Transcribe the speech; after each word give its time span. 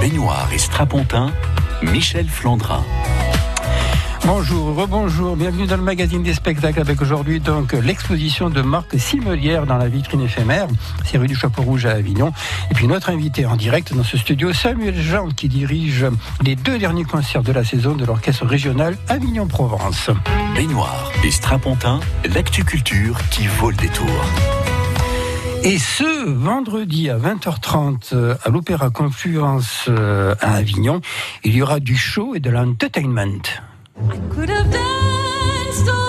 baignoire 0.00 0.48
et 0.52 0.58
strapontin, 0.58 1.32
Michel 1.82 2.28
Flandrin. 2.28 2.84
Bonjour, 4.24 4.76
rebonjour, 4.76 5.36
bienvenue 5.36 5.66
dans 5.66 5.76
le 5.76 5.82
magazine 5.82 6.22
des 6.22 6.34
spectacles 6.34 6.80
avec 6.80 7.00
aujourd'hui 7.00 7.40
donc 7.40 7.72
l'exposition 7.72 8.50
de 8.50 8.60
Marc 8.60 8.98
Simelière 8.98 9.66
dans 9.66 9.76
la 9.76 9.88
vitrine 9.88 10.20
éphémère, 10.20 10.68
c'est 11.04 11.18
rue 11.18 11.26
du 11.26 11.34
Chapeau 11.34 11.62
Rouge 11.62 11.86
à 11.86 11.92
Avignon. 11.92 12.32
Et 12.70 12.74
puis 12.74 12.86
notre 12.86 13.10
invité 13.10 13.46
en 13.46 13.56
direct 13.56 13.94
dans 13.94 14.04
ce 14.04 14.18
studio, 14.18 14.52
Samuel 14.52 15.00
Jean, 15.00 15.28
qui 15.28 15.48
dirige 15.48 16.06
les 16.44 16.56
deux 16.56 16.78
derniers 16.78 17.04
concerts 17.04 17.42
de 17.42 17.52
la 17.52 17.64
saison 17.64 17.94
de 17.94 18.04
l'orchestre 18.04 18.46
régional 18.46 18.96
Avignon-Provence. 19.08 20.10
Baignoire 20.54 21.10
et 21.24 21.30
strapontin, 21.30 22.00
l'actu 22.34 22.64
culture 22.64 23.18
qui 23.30 23.46
vaut 23.46 23.70
le 23.70 23.76
détour. 23.76 24.06
Et 25.62 25.78
ce 25.78 26.28
vendredi 26.30 27.10
à 27.10 27.18
20h30 27.18 28.14
euh, 28.14 28.34
à 28.44 28.50
l'Opéra 28.50 28.90
Confluence 28.90 29.86
euh, 29.88 30.34
à 30.40 30.54
Avignon, 30.54 31.00
il 31.44 31.56
y 31.56 31.62
aura 31.62 31.80
du 31.80 31.96
show 31.96 32.34
et 32.34 32.40
de 32.40 32.50
l'entertainment. 32.50 33.42
I 34.00 34.18
could 34.30 34.50
have 34.50 36.07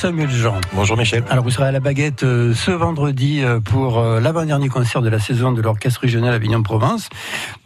Samuel 0.00 0.30
Jean. 0.30 0.58
Bonjour 0.72 0.96
Michel. 0.96 1.22
Alors 1.28 1.44
vous 1.44 1.50
serez 1.50 1.66
à 1.66 1.72
la 1.72 1.80
baguette 1.80 2.22
euh, 2.22 2.54
ce 2.54 2.70
vendredi 2.70 3.42
euh, 3.42 3.60
pour 3.60 3.98
euh, 3.98 4.18
l'avant-dernier 4.18 4.70
concert 4.70 5.02
de 5.02 5.10
la 5.10 5.18
saison 5.18 5.52
de 5.52 5.60
l'orchestre 5.60 6.00
régional 6.00 6.32
Avignon-Provence. 6.32 7.10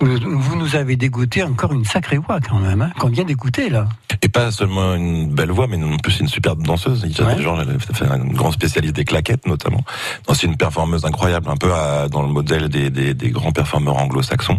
Vous, 0.00 0.16
vous 0.20 0.56
nous 0.56 0.74
avez 0.74 0.96
dégoûté 0.96 1.44
encore 1.44 1.72
une 1.72 1.84
sacrée 1.84 2.18
voix 2.18 2.40
quand 2.40 2.58
même, 2.58 2.82
hein, 2.82 2.90
qu'on 2.98 3.06
vient 3.08 3.22
d'écouter 3.22 3.68
là. 3.70 3.86
Et 4.20 4.28
pas 4.28 4.50
seulement 4.50 4.94
une 4.96 5.28
belle 5.32 5.52
voix, 5.52 5.68
mais 5.68 5.76
non 5.76 5.96
plus 5.98 6.18
une 6.18 6.26
superbe 6.26 6.64
danseuse. 6.64 7.04
Isabelle 7.08 7.36
Ouais. 7.36 7.42
Georges, 7.42 7.66
elle 7.68 7.76
a 7.76 7.78
fait 7.94 8.04
un 8.06 8.18
grand 8.18 8.50
spécialiste 8.50 8.96
des 8.96 9.04
claquettes 9.04 9.46
notamment. 9.46 9.84
C'est 10.32 10.46
une 10.48 10.56
performeuse 10.56 11.04
incroyable, 11.04 11.48
un 11.48 11.56
peu 11.56 11.72
à- 11.72 12.08
dans 12.08 12.22
le 12.22 12.28
modèle 12.28 12.68
des, 12.68 12.90
des, 12.90 13.14
des 13.14 13.30
grands 13.30 13.52
performeurs 13.52 13.96
anglo-saxons. 13.96 14.58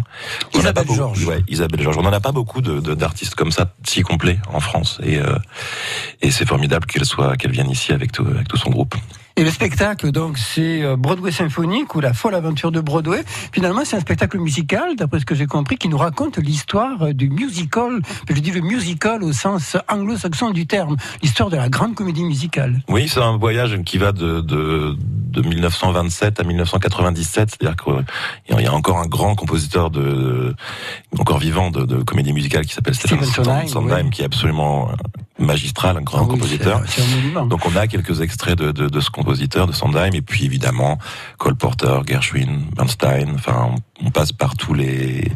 On 0.54 0.56
en 0.56 0.60
a 0.60 0.62
Isabelle 0.62 0.86
Georges. 0.94 1.24
Ouais, 1.26 1.42
Isabelle 1.48 1.82
Georges. 1.82 1.98
On 1.98 2.02
n'en 2.02 2.12
a 2.12 2.20
pas 2.20 2.32
beaucoup 2.32 2.62
de- 2.62 2.80
de- 2.80 2.94
d'artistes 2.94 3.34
comme 3.34 3.52
ça, 3.52 3.74
si 3.86 4.00
complets 4.00 4.38
en 4.50 4.60
France. 4.60 4.98
Et, 5.04 5.18
et 6.22 6.30
c'est 6.30 6.46
formidable 6.48 6.86
qu'elle 6.86 7.04
soit, 7.04 7.36
qu'elle 7.36 7.50
vienne 7.50 7.65
ici 7.70 7.92
avec 7.92 8.12
tout, 8.12 8.26
avec 8.26 8.48
tout 8.48 8.56
son 8.56 8.70
groupe. 8.70 8.94
Et 9.38 9.44
le 9.44 9.50
spectacle, 9.50 10.12
donc, 10.12 10.38
c'est 10.38 10.82
euh, 10.82 10.96
Broadway 10.96 11.30
symphonique 11.30 11.94
ou 11.94 12.00
la 12.00 12.14
folle 12.14 12.34
aventure 12.34 12.72
de 12.72 12.80
Broadway. 12.80 13.22
Finalement, 13.52 13.82
c'est 13.84 13.94
un 13.94 14.00
spectacle 14.00 14.38
musical, 14.38 14.96
d'après 14.96 15.20
ce 15.20 15.26
que 15.26 15.34
j'ai 15.34 15.44
compris, 15.44 15.76
qui 15.76 15.90
nous 15.90 15.98
raconte 15.98 16.38
l'histoire 16.38 17.02
euh, 17.02 17.12
du 17.12 17.28
musical. 17.28 18.00
Je 18.30 18.40
dis 18.40 18.50
le 18.50 18.62
musical 18.62 19.22
au 19.22 19.34
sens 19.34 19.76
anglo-saxon 19.90 20.52
du 20.52 20.66
terme, 20.66 20.96
l'histoire 21.22 21.50
de 21.50 21.56
la 21.56 21.68
grande 21.68 21.94
comédie 21.94 22.24
musicale. 22.24 22.80
Oui, 22.88 23.08
c'est 23.10 23.20
un 23.20 23.36
voyage 23.36 23.78
qui 23.84 23.98
va 23.98 24.12
de, 24.12 24.40
de, 24.40 24.96
de 24.96 25.42
1927 25.42 26.40
à 26.40 26.42
1997. 26.42 27.50
C'est-à-dire 27.50 27.76
qu'il 27.76 28.58
y 28.58 28.66
a 28.66 28.72
encore 28.72 29.00
un 29.00 29.06
grand 29.06 29.34
compositeur 29.34 29.90
de, 29.90 30.54
encore 31.18 31.40
vivant 31.40 31.70
de, 31.70 31.84
de 31.84 32.02
comédie 32.02 32.32
musicale 32.32 32.64
qui 32.64 32.72
s'appelle 32.72 32.94
Stephen 32.94 33.22
Sondheim, 33.22 33.68
Sondheim, 33.68 34.06
oui. 34.06 34.10
qui 34.10 34.22
est 34.22 34.24
absolument 34.26 34.88
magistral, 35.38 35.96
un 35.98 36.02
grand 36.02 36.20
Ah 36.20 36.22
oui, 36.22 36.28
compositeur. 36.30 36.80
un. 37.36 37.46
Donc 37.46 37.66
on 37.66 37.76
a 37.76 37.86
quelques 37.86 38.20
extraits 38.20 38.56
de, 38.56 38.72
de, 38.72 38.88
de 38.88 39.00
ce 39.00 39.10
compositeur, 39.10 39.66
de 39.66 39.72
Sondheim, 39.72 40.10
et 40.14 40.22
puis 40.22 40.44
évidemment 40.44 40.98
Cole 41.38 41.56
Porter, 41.56 41.98
Gershwin, 42.06 42.62
Bernstein. 42.74 43.32
Enfin, 43.34 43.70
on, 44.00 44.06
on 44.06 44.10
passe 44.10 44.32
par 44.32 44.56
tous 44.56 44.74
les 44.74 45.30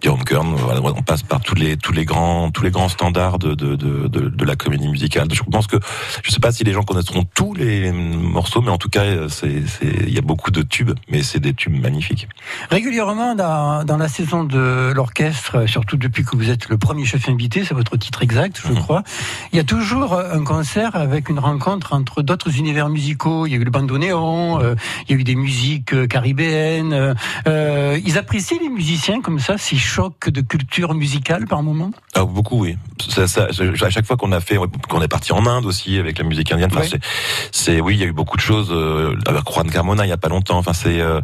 Kern, 0.00 0.54
voilà, 0.56 0.80
on 0.82 1.02
passe 1.02 1.22
par 1.22 1.40
tous 1.40 1.54
les 1.54 1.76
tous 1.76 1.92
les 1.92 2.04
grands 2.04 2.50
tous 2.50 2.62
les 2.62 2.70
grands 2.70 2.88
standards 2.88 3.38
de 3.38 3.54
de, 3.54 3.76
de, 3.76 4.08
de, 4.08 4.28
de 4.28 4.44
la 4.44 4.56
comédie 4.56 4.88
musicale. 4.88 5.28
Je 5.32 5.42
pense 5.42 5.66
que 5.66 5.76
je 6.22 6.30
sais 6.30 6.40
pas 6.40 6.52
si 6.52 6.64
les 6.64 6.72
gens 6.72 6.82
connaîtront 6.82 7.24
tous 7.34 7.54
les 7.54 7.90
morceaux, 7.92 8.60
mais 8.60 8.70
en 8.70 8.78
tout 8.78 8.88
cas 8.88 9.28
c'est 9.28 9.62
c'est 9.66 9.86
il 10.06 10.14
y 10.14 10.18
a 10.18 10.22
beaucoup 10.22 10.50
de 10.50 10.62
tubes, 10.62 10.92
mais 11.10 11.22
c'est 11.22 11.40
des 11.40 11.54
tubes 11.54 11.78
magnifiques. 11.80 12.28
Régulièrement, 12.70 13.34
dans, 13.34 13.84
dans 13.84 13.96
la 13.96 14.08
saison 14.08 14.44
de 14.44 14.92
l'orchestre, 14.94 15.66
surtout 15.68 15.96
depuis 15.96 16.24
que 16.24 16.36
vous 16.36 16.50
êtes 16.50 16.68
le 16.68 16.78
premier 16.78 17.04
chef 17.04 17.28
invité, 17.28 17.64
c'est 17.64 17.74
votre 17.74 17.96
titre 17.96 18.22
exact, 18.22 18.60
je 18.64 18.72
Mhm. 18.72 18.78
crois, 18.78 19.02
il 19.52 19.56
y 19.56 19.60
a 19.60 19.64
toujours 19.64 20.14
un 20.14 20.44
concert 20.44 20.94
avec 20.96 21.28
une 21.28 21.38
rencontre 21.38 21.92
entre 21.94 22.22
d'autres 22.22 22.56
univers 22.58 22.88
musicaux. 22.88 23.46
Il 23.46 23.52
y 23.52 23.54
a 23.54 23.58
eu 23.58 23.64
le 23.64 23.70
bandoneon, 23.70 24.60
euh, 24.62 24.74
il 25.08 25.12
y 25.14 25.18
a 25.18 25.20
eu 25.20 25.24
des 25.24 25.34
musiques 25.34 25.92
euh, 25.94 26.06
caribéennes. 26.06 26.92
euh, 26.92 27.14
euh, 27.46 27.98
ils 28.04 28.16
apprécient 28.18 28.58
les 28.60 28.68
musiciens 28.68 29.20
comme 29.20 29.38
ça, 29.40 29.58
ces 29.58 29.76
chocs 29.88 30.28
de 30.28 30.40
culture 30.42 30.94
musicale 30.94 31.46
par 31.46 31.62
moment? 31.62 31.90
Ah, 32.14 32.24
beaucoup, 32.24 32.60
oui. 32.64 32.76
Ça, 33.08 33.26
ça, 33.26 33.48
à 33.48 33.90
chaque 33.90 34.06
fois 34.06 34.16
qu'on 34.16 34.32
a 34.32 34.40
fait, 34.40 34.56
qu'on 34.88 35.02
est 35.02 35.08
parti 35.08 35.32
en 35.32 35.46
Inde 35.46 35.64
aussi 35.66 35.98
avec 35.98 36.18
la 36.18 36.24
musique 36.24 36.52
indienne. 36.52 36.70
Enfin, 36.72 36.80
Ouais. 36.82 36.88
c'est, 36.90 37.00
c'est, 37.52 37.80
oui, 37.80 37.94
il 37.94 38.00
y 38.00 38.02
a 38.04 38.06
eu 38.06 38.12
beaucoup 38.12 38.36
de 38.36 38.42
choses 38.42 38.68
euh, 38.70 39.16
avec 39.26 39.42
Juan 39.50 39.70
Carmona 39.70 40.04
il 40.04 40.08
y 40.08 40.12
a 40.12 40.16
pas 40.18 40.28
longtemps. 40.28 40.58
Enfin, 40.58 40.72
c'est, 40.74 41.00
euh, 41.00 41.20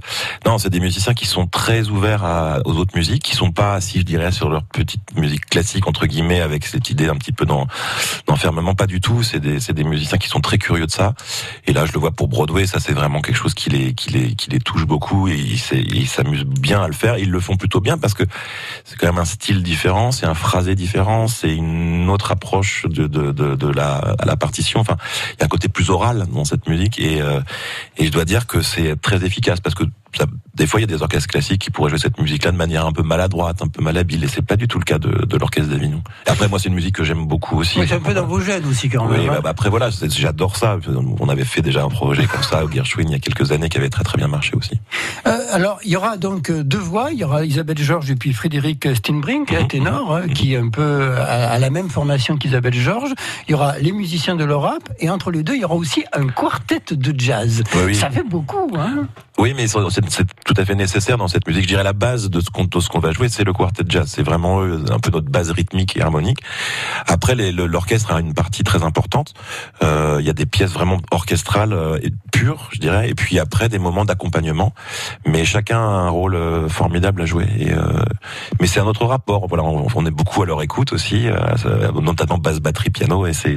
non, 0.47 0.59
c'est 0.59 0.71
des 0.71 0.81
musiciens 0.81 1.15
qui 1.15 1.27
sont 1.27 1.47
très 1.47 1.89
ouverts 1.89 2.25
à, 2.25 2.61
aux 2.65 2.75
autres 2.77 2.97
musiques, 2.97 3.23
qui 3.23 3.35
sont 3.37 3.53
pas, 3.53 3.81
si 3.81 3.99
je 4.01 4.05
dirais, 4.05 4.33
sur 4.33 4.49
leur 4.49 4.63
petite 4.65 5.15
musique 5.17 5.47
classique 5.47 5.87
entre 5.87 6.07
guillemets, 6.07 6.41
avec 6.41 6.65
cette 6.65 6.89
idée 6.91 7.09
un 7.09 7.17
petit 7.17 7.33
peu 7.33 7.45
d'en- 7.45 7.67
d'enfermement. 8.27 8.75
Pas 8.75 8.87
du 8.87 9.01
tout. 9.01 9.23
C'est 9.23 9.41
des, 9.41 9.61
c'est 9.61 9.75
des 9.75 9.85
musiciens 9.85 10.19
qui 10.19 10.29
sont 10.29 10.41
très 10.41 10.59
curieux 10.59 10.87
de 10.87 10.91
ça. 10.91 11.15
Et 11.67 11.73
là, 11.73 11.85
je 11.87 11.93
le 11.93 11.99
vois 12.01 12.13
pour 12.13 12.29
Broadway, 12.29 12.67
ça 12.67 12.81
c'est 12.81 12.93
vraiment 12.95 13.21
quelque 13.21 13.37
chose 13.37 13.55
qui 13.55 13.69
les, 13.71 13.95
qui 13.95 14.11
les, 14.11 14.35
qui 14.35 14.51
les 14.51 14.59
touche 14.61 14.87
beaucoup 14.87 15.29
et 15.29 15.37
ils 15.37 16.07
s'amusent 16.09 16.45
bien 16.45 16.83
à 16.83 16.87
le 16.87 16.95
faire. 16.95 17.19
Ils 17.19 17.31
le 17.31 17.41
font 17.41 17.57
plutôt 17.57 17.81
bien 17.81 17.99
parce 17.99 18.15
que 18.15 18.25
c'est 18.85 18.97
quand 18.97 19.07
même 19.07 19.19
un 19.19 19.25
style 19.25 19.63
différent, 19.63 20.13
c'est 20.13 20.27
un 20.27 20.35
phrasé 20.35 20.75
différent, 20.75 21.29
c'est 21.29 21.55
une 21.55 22.09
autre 22.11 22.33
approche 22.33 22.87
de, 22.87 23.07
de, 23.07 23.33
de, 23.33 23.55
de 23.55 23.69
la, 23.69 23.97
à 24.19 24.25
la 24.25 24.37
partition. 24.37 24.81
Enfin, 24.81 24.97
il 25.33 25.41
y 25.41 25.43
a 25.43 25.47
un 25.47 25.49
côté 25.49 25.69
plus 25.69 25.91
oral 25.91 26.27
dans 26.33 26.45
cette 26.45 26.69
musique 26.69 26.99
et, 26.99 27.21
euh, 27.21 27.41
et 27.97 28.07
je 28.07 28.11
dois 28.13 28.25
dire 28.25 28.47
que 28.47 28.63
c'est 28.63 29.01
très 29.01 29.25
efficace 29.25 29.61
parce 29.61 29.75
que 29.75 29.85
ça, 30.19 30.27
des 30.55 30.67
fois 30.67 30.81
il 30.81 30.83
y 30.83 30.85
a 30.85 30.97
des 30.97 31.03
orchestres 31.03 31.29
classiques 31.29 31.61
qui 31.63 31.71
pourraient 31.71 31.91
jouer 31.91 31.99
cette 31.99 32.19
musique-là 32.21 32.53
de 32.53 32.57
manière 32.57 32.87
un 32.87 32.93
peu 32.93 33.03
maladroite, 33.03 33.63
un 33.63 33.69
peu 33.69 33.83
malhabile 33.83 34.25
et 34.25 34.29
c'est 34.29 34.43
pas 34.43 34.57
du 34.57 34.69
tout 34.69 34.79
le 34.79 34.85
cas 34.85 34.99
de, 34.99 35.25
de 35.27 35.37
l'orchestre 35.37 35.71
d'Avignon. 35.71 36.03
Après 36.27 36.49
moi 36.49 36.59
c'est 36.59 36.69
une 36.69 36.75
musique 36.75 36.95
que 36.97 37.05
j'aime 37.05 37.27
beaucoup 37.27 37.59
aussi. 37.59 37.79
Oui, 37.81 37.87
C'est 37.89 37.95
un 37.97 38.01
peu 38.01 38.15
dans 38.15 38.27
vos 38.27 38.41
gènes 38.41 38.67
aussi 38.67 38.89
quand 38.89 39.07
même. 39.07 39.21
Oui, 39.21 39.27
hein. 39.29 39.33
bah, 39.35 39.41
bah, 39.43 39.51
après 39.51 39.71
voilà, 39.71 39.91
j'adore 39.91 40.57
ça. 40.57 40.79
On 41.21 41.29
avait 41.29 41.45
fait 41.45 41.63
déjà 41.63 41.83
un 41.85 41.89
projet 41.89 42.27
comme 42.27 42.43
ça 42.43 42.65
au 42.65 42.71
Gershwin 42.71 43.07
il 43.09 43.13
y 43.13 43.15
a 43.17 43.19
quelques 43.19 43.53
années 43.53 43.69
qui 43.69 43.79
avait 43.79 43.91
très 43.91 44.05
très 44.05 44.19
bien 44.19 44.29
marché 44.29 44.55
aussi. 44.57 44.79
Euh, 45.27 45.39
alors, 45.53 45.79
il 45.85 45.91
y 45.91 45.97
aura 45.97 46.17
donc 46.17 46.51
euh, 46.51 46.63
deux 46.65 46.79
voix. 46.79 47.11
Il 47.13 47.19
y 47.19 47.25
aura 47.25 47.45
Isabelle 47.45 47.79
Georges 47.79 48.11
et 48.11 48.17
puis 48.17 48.33
Frédéric 48.33 48.89
Steinbrink, 48.95 49.51
Mhm. 49.53 49.69
ténor, 49.69 50.17
hein, 50.17 50.29
qui 50.29 50.55
est 50.55 50.59
un 50.59 50.69
peu 50.71 51.15
à, 51.17 51.51
à 51.51 51.59
la 51.59 51.71
même 51.71 51.89
formation 51.91 52.37
qu'Isabelle 52.37 52.75
Georges. 52.75 53.13
Il 53.49 53.53
y 53.53 53.55
aura 53.55 53.79
les 53.79 53.93
musiciens 53.93 54.37
de 54.37 54.45
l'Europe 54.45 54.89
et 54.99 55.11
entre 55.11 55.31
les 55.31 55.43
deux, 55.43 55.55
il 55.55 55.61
y 55.63 55.65
aura 55.65 55.75
aussi 55.75 56.05
un 56.13 56.27
quartet 56.29 56.83
de 56.95 57.15
jazz. 57.21 57.63
Oui, 57.75 57.81
oui. 57.87 57.95
Ça 57.95 58.11
fait 58.11 58.23
beaucoup, 58.29 58.71
hein 58.77 59.07
Oui, 59.39 59.53
mais 59.57 59.67
c'est 59.67 60.04
c'est- 60.09 60.27
tout 60.45 60.55
à 60.56 60.65
fait 60.65 60.75
nécessaire 60.75 61.17
dans 61.19 61.29
cette 61.29 61.47
musique. 61.47 61.62
Je 61.62 61.69
dirais 61.69 61.83
la 61.83 61.93
base 61.93 62.31
de 62.31 62.41
ce 62.41 62.51
qu'on 62.51 62.69
ce 62.81 62.99
va 62.99 63.12
jouer, 63.12 63.29
c'est 63.29 63.45
le 63.45 63.53
quartet 63.53 63.85
jazz. 63.89 64.06
C'est 64.09 64.23
vraiment 64.23 64.61
euh, 64.62 64.85
un 64.91 64.99
peu 64.99 65.11
notre 65.11 65.31
base 65.31 65.51
rythmique 65.51 65.97
et 65.97 66.03
harmonique. 66.03 66.39
Après, 67.06 67.35
l'orchestre 67.35 68.12
a 68.12 68.21
une 68.21 68.35
partie 68.35 68.62
très 68.62 68.83
importante. 68.83 69.35
Euh, 69.83 70.19
Il 70.21 70.27
y 70.27 70.31
a 70.31 70.33
des 70.33 70.47
pièces 70.47 70.73
vraiment 70.73 70.99
orchestrales 71.11 71.73
euh, 71.73 71.99
et 72.03 72.12
pures, 72.33 72.69
je 72.73 72.79
dirais. 72.79 73.09
Et 73.11 73.15
puis 73.15 73.39
après, 73.39 73.69
des 73.69 73.79
moments 73.79 74.05
d'accompagnement. 74.05 74.75
Mais 75.27 75.45
chacun 75.45 75.79
a 75.79 75.81
un 75.81 76.09
rôle 76.11 76.39
formidable 76.69 77.23
à 77.23 77.27
jouer. 77.27 77.47
Mais 78.61 78.67
c'est 78.67 78.81
un 78.81 78.87
autre 78.87 79.05
rapport. 79.07 79.47
Voilà, 79.49 79.65
on, 79.65 80.07
est 80.07 80.11
beaucoup 80.11 80.43
à 80.43 80.47
leur 80.47 80.62
écoute 80.62 80.93
aussi, 80.93 81.27
notamment 82.00 82.39
basse, 82.39 82.61
batterie, 82.61 82.91
piano. 82.91 83.27
Et 83.27 83.33
c'est, 83.33 83.57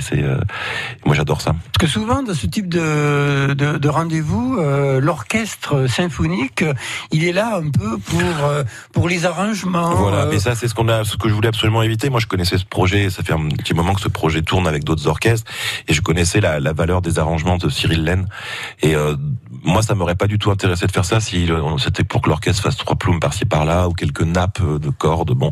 moi 1.05 1.15
j'adore 1.15 1.41
ça. 1.41 1.51
Parce 1.73 1.77
que 1.79 1.87
souvent, 1.87 2.23
dans 2.23 2.33
ce 2.33 2.47
type 2.47 2.69
de, 2.69 3.53
de, 3.53 3.77
de 3.77 3.89
rendez-vous, 3.89 4.57
l'orchestre 5.01 5.87
symphonique 5.87 6.36
euh, 6.61 6.73
il 7.11 7.23
est 7.23 7.33
là 7.33 7.57
un 7.57 7.69
peu 7.69 7.97
pour 7.97 8.21
euh, 8.43 8.63
pour 8.93 9.07
les 9.09 9.25
arrangements. 9.25 9.95
Voilà, 9.95 10.23
euh, 10.23 10.29
mais 10.29 10.39
ça 10.39 10.55
c'est 10.55 10.67
ce 10.67 10.75
qu'on 10.75 10.89
a, 10.89 11.03
ce 11.03 11.17
que 11.17 11.29
je 11.29 11.33
voulais 11.33 11.47
absolument 11.49 11.83
éviter. 11.83 12.09
Moi, 12.09 12.19
je 12.19 12.27
connaissais 12.27 12.57
ce 12.57 12.65
projet, 12.65 13.09
ça 13.09 13.23
fait 13.23 13.33
un 13.33 13.47
petit 13.49 13.73
moment 13.73 13.93
que 13.93 14.01
ce 14.01 14.09
projet 14.09 14.41
tourne 14.41 14.67
avec 14.67 14.83
d'autres 14.83 15.07
orchestres, 15.07 15.51
et 15.87 15.93
je 15.93 16.01
connaissais 16.01 16.41
la, 16.41 16.59
la 16.59 16.73
valeur 16.73 17.01
des 17.01 17.19
arrangements 17.19 17.57
de 17.57 17.69
Cyril 17.69 18.03
Laine. 18.03 18.27
Et 18.81 18.95
euh, 18.95 19.15
moi, 19.63 19.81
ça 19.81 19.95
m'aurait 19.95 20.15
pas 20.15 20.27
du 20.27 20.37
tout 20.39 20.51
intéressé 20.51 20.87
de 20.87 20.91
faire 20.91 21.05
ça 21.05 21.19
si 21.19 21.49
c'était 21.79 22.03
pour 22.03 22.21
que 22.21 22.29
l'orchestre 22.29 22.63
fasse 22.63 22.77
trois 22.77 22.95
plumes 22.95 23.19
par-ci 23.19 23.45
par-là 23.45 23.87
ou 23.87 23.93
quelques 23.93 24.21
nappes 24.21 24.61
euh, 24.61 24.79
de 24.79 24.89
cordes. 24.89 25.31
Bon, 25.31 25.49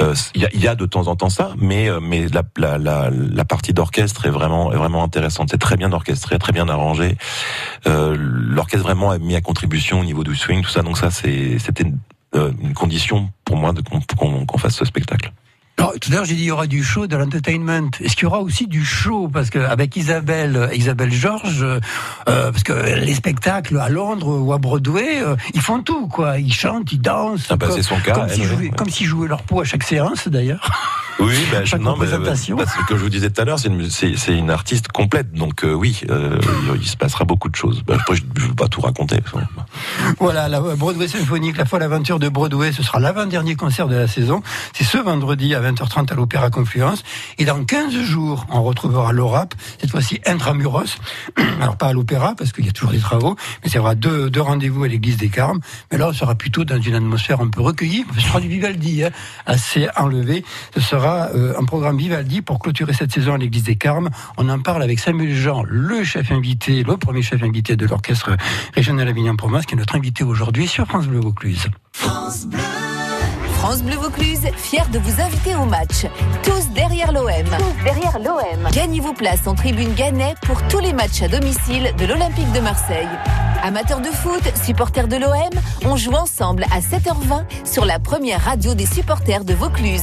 euh, 0.00 0.14
il 0.34 0.42
y, 0.42 0.46
a, 0.46 0.48
il 0.54 0.60
y 0.60 0.68
a 0.68 0.74
de 0.74 0.86
temps 0.86 1.06
en 1.08 1.16
temps 1.16 1.30
ça, 1.30 1.50
mais 1.58 1.88
euh, 1.88 2.00
mais 2.00 2.26
la, 2.28 2.42
la, 2.56 2.78
la, 2.78 3.10
la 3.10 3.44
partie 3.44 3.72
d'orchestre 3.72 4.26
est 4.26 4.30
vraiment 4.30 4.72
est 4.72 4.76
vraiment 4.76 5.02
intéressante. 5.04 5.48
C'est 5.50 5.58
très 5.58 5.76
bien 5.76 5.92
orchestré, 5.92 6.38
très 6.38 6.52
bien 6.52 6.68
arrangé. 6.68 7.16
Euh, 7.86 8.16
l'orchestre 8.18 8.86
vraiment 8.86 9.10
a 9.10 9.18
mis 9.18 9.36
à 9.36 9.40
contribution 9.40 10.00
au 10.00 10.04
niveau 10.12 10.24
du 10.24 10.36
swing, 10.36 10.62
tout 10.62 10.70
ça. 10.70 10.82
Donc 10.82 10.98
ça, 10.98 11.10
c'est 11.10 11.58
c'était 11.58 11.84
une, 11.84 11.98
euh, 12.34 12.52
une 12.62 12.74
condition 12.74 13.30
pour 13.44 13.56
moi 13.56 13.72
qu'on 14.16 14.58
fasse 14.58 14.76
ce 14.76 14.84
spectacle. 14.84 15.32
Alors, 15.78 15.94
tout 16.00 16.10
à 16.12 16.14
l'heure, 16.16 16.24
j'ai 16.24 16.34
dit 16.34 16.42
il 16.42 16.46
y 16.46 16.50
aura 16.50 16.66
du 16.66 16.84
show, 16.84 17.06
de 17.06 17.16
l'entertainment. 17.16 17.90
Est-ce 18.00 18.14
qu'il 18.14 18.24
y 18.24 18.26
aura 18.26 18.40
aussi 18.40 18.66
du 18.66 18.84
show? 18.84 19.28
Parce 19.32 19.50
qu'avec 19.50 19.96
Isabelle, 19.96 20.56
euh, 20.56 20.74
Isabelle 20.74 21.12
Georges, 21.12 21.62
euh, 21.62 21.80
euh, 22.28 22.52
parce 22.52 22.62
que 22.62 22.72
les 22.72 23.14
spectacles 23.14 23.78
à 23.78 23.88
Londres 23.88 24.38
ou 24.40 24.52
à 24.52 24.58
Broadway, 24.58 25.22
euh, 25.22 25.34
ils 25.54 25.62
font 25.62 25.82
tout, 25.82 26.08
quoi. 26.08 26.38
Ils 26.38 26.52
chantent, 26.52 26.92
ils 26.92 27.00
dansent. 27.00 27.46
Ah 27.48 27.56
bah, 27.56 27.66
comme- 27.66 27.76
c'est 27.76 27.82
son 27.82 27.98
cas, 28.00 28.12
Comme 28.12 28.90
s'ils 28.90 29.06
jouaient, 29.06 29.28
leur 29.28 29.42
peau 29.42 29.62
à 29.62 29.64
chaque 29.64 29.82
séance, 29.82 30.28
d'ailleurs. 30.28 30.70
Oui, 31.18 31.34
je, 31.52 31.64
Chaque 31.64 31.80
non, 31.80 31.94
représentation. 31.94 32.56
parce 32.56 32.74
que 32.86 32.96
je 32.96 33.02
vous 33.02 33.08
disais 33.08 33.30
tout 33.30 33.40
à 33.40 33.44
l'heure, 33.44 33.58
c'est 33.58 33.68
une, 34.32 34.50
artiste 34.50 34.88
complète, 34.88 35.32
donc 35.32 35.64
euh, 35.64 35.72
oui, 35.72 36.00
il, 36.80 36.86
se 36.86 36.96
passera 36.96 37.24
beaucoup 37.24 37.48
de 37.48 37.56
choses. 37.56 37.82
Ben, 37.86 37.94
après, 37.94 38.16
je 38.16 38.22
ne 38.22 38.48
veux 38.48 38.54
pas 38.54 38.68
tout 38.68 38.80
raconter. 38.82 39.18
Voilà, 40.18 40.48
la 40.48 40.60
Broadway 40.60 41.08
symphonique, 41.08 41.56
la 41.56 41.64
folle 41.64 41.82
aventure 41.82 42.18
de 42.18 42.28
Broadway, 42.28 42.72
ce 42.72 42.82
sera 42.82 43.00
l'avant-dernier 43.00 43.54
concert 43.54 43.88
de 43.88 43.96
la 43.96 44.08
saison. 44.08 44.42
C'est 44.74 44.84
ce 44.84 44.98
vendredi 44.98 45.54
à 45.54 45.61
20h30 45.62 46.12
à 46.12 46.14
l'Opéra 46.14 46.50
Confluence. 46.50 47.02
Et 47.38 47.44
dans 47.44 47.64
15 47.64 47.94
jours, 47.94 48.46
on 48.50 48.62
retrouvera 48.62 49.12
l'ORAP, 49.12 49.54
cette 49.80 49.90
fois-ci 49.90 50.20
intramuros. 50.26 50.98
Alors 51.60 51.76
pas 51.76 51.86
à 51.86 51.92
l'Opéra, 51.92 52.34
parce 52.36 52.52
qu'il 52.52 52.66
y 52.66 52.68
a 52.68 52.72
toujours 52.72 52.92
des 52.92 52.98
travaux, 52.98 53.36
mais 53.62 53.70
il 53.70 53.74
y 53.74 53.78
aura 53.78 53.94
deux, 53.94 54.30
deux 54.30 54.40
rendez-vous 54.40 54.84
à 54.84 54.88
l'église 54.88 55.16
des 55.16 55.28
Carmes. 55.28 55.60
Mais 55.90 55.98
là, 55.98 56.08
on 56.08 56.12
sera 56.12 56.34
plutôt 56.34 56.64
dans 56.64 56.80
une 56.80 56.94
atmosphère 56.94 57.40
un 57.40 57.48
peu 57.48 57.60
recueillie. 57.60 58.04
Ce 58.14 58.20
sera 58.20 58.40
du 58.40 58.48
Vivaldi, 58.48 59.04
hein, 59.04 59.10
assez 59.46 59.88
enlevé. 59.96 60.44
Ce 60.74 60.80
sera 60.80 61.28
euh, 61.34 61.54
un 61.58 61.64
programme 61.64 61.96
Vivaldi 61.96 62.42
pour 62.42 62.58
clôturer 62.58 62.92
cette 62.92 63.12
saison 63.12 63.34
à 63.34 63.38
l'église 63.38 63.64
des 63.64 63.76
Carmes. 63.76 64.10
On 64.36 64.48
en 64.48 64.58
parle 64.60 64.82
avec 64.82 64.98
Samuel 64.98 65.34
Jean, 65.34 65.62
le 65.66 66.04
chef 66.04 66.30
invité, 66.32 66.82
le 66.82 66.96
premier 66.96 67.22
chef 67.22 67.42
invité 67.42 67.76
de 67.76 67.86
l'orchestre 67.86 68.36
régional 68.74 69.08
Avignon-Provence, 69.08 69.66
qui 69.66 69.74
est 69.74 69.78
notre 69.78 69.96
invité 69.96 70.24
aujourd'hui 70.24 70.66
sur 70.66 70.86
France 70.86 71.06
Bleu 71.06 71.20
Vaucluse. 71.20 71.68
France 71.92 72.46
Bleu 72.46 73.01
Vaucluse, 73.62 74.48
fier 74.56 74.88
de 74.90 74.98
vous 74.98 75.20
inviter 75.20 75.54
au 75.54 75.64
match. 75.64 76.06
Tous 76.42 76.68
derrière 76.74 77.12
l'OM. 77.12 77.28
Tous 77.28 77.84
derrière 77.84 78.18
l'OM. 78.18 78.68
Gagnez-vous 78.72 79.12
place 79.12 79.46
en 79.46 79.54
tribune 79.54 79.94
Gannet 79.94 80.34
pour 80.46 80.60
tous 80.66 80.80
les 80.80 80.92
matchs 80.92 81.22
à 81.22 81.28
domicile 81.28 81.94
de 81.96 82.04
l'Olympique 82.04 82.50
de 82.52 82.60
Marseille. 82.60 83.08
Amateurs 83.62 84.00
de 84.00 84.08
foot, 84.08 84.42
supporters 84.64 85.06
de 85.06 85.16
l'OM, 85.16 85.62
on 85.84 85.96
joue 85.96 86.14
ensemble 86.14 86.64
à 86.64 86.80
7h20 86.80 87.44
sur 87.64 87.84
la 87.84 88.00
première 88.00 88.40
radio 88.40 88.74
des 88.74 88.86
supporters 88.86 89.44
de 89.44 89.54
Vaucluse. 89.54 90.02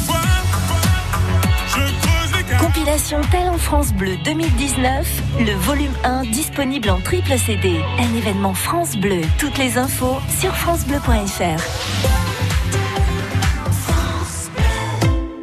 Compilation 2.61 3.21
Talent 3.31 3.57
France 3.57 3.91
Bleu 3.91 4.17
2019, 4.23 5.23
le 5.39 5.51
volume 5.53 5.93
1 6.03 6.25
disponible 6.25 6.91
en 6.91 7.01
triple 7.01 7.35
CD. 7.35 7.81
Un 7.97 8.15
événement 8.15 8.53
France 8.53 8.95
Bleu. 8.97 9.21
Toutes 9.39 9.57
les 9.57 9.79
infos 9.79 10.17
sur 10.39 10.55
francebleu.fr. 10.55 11.59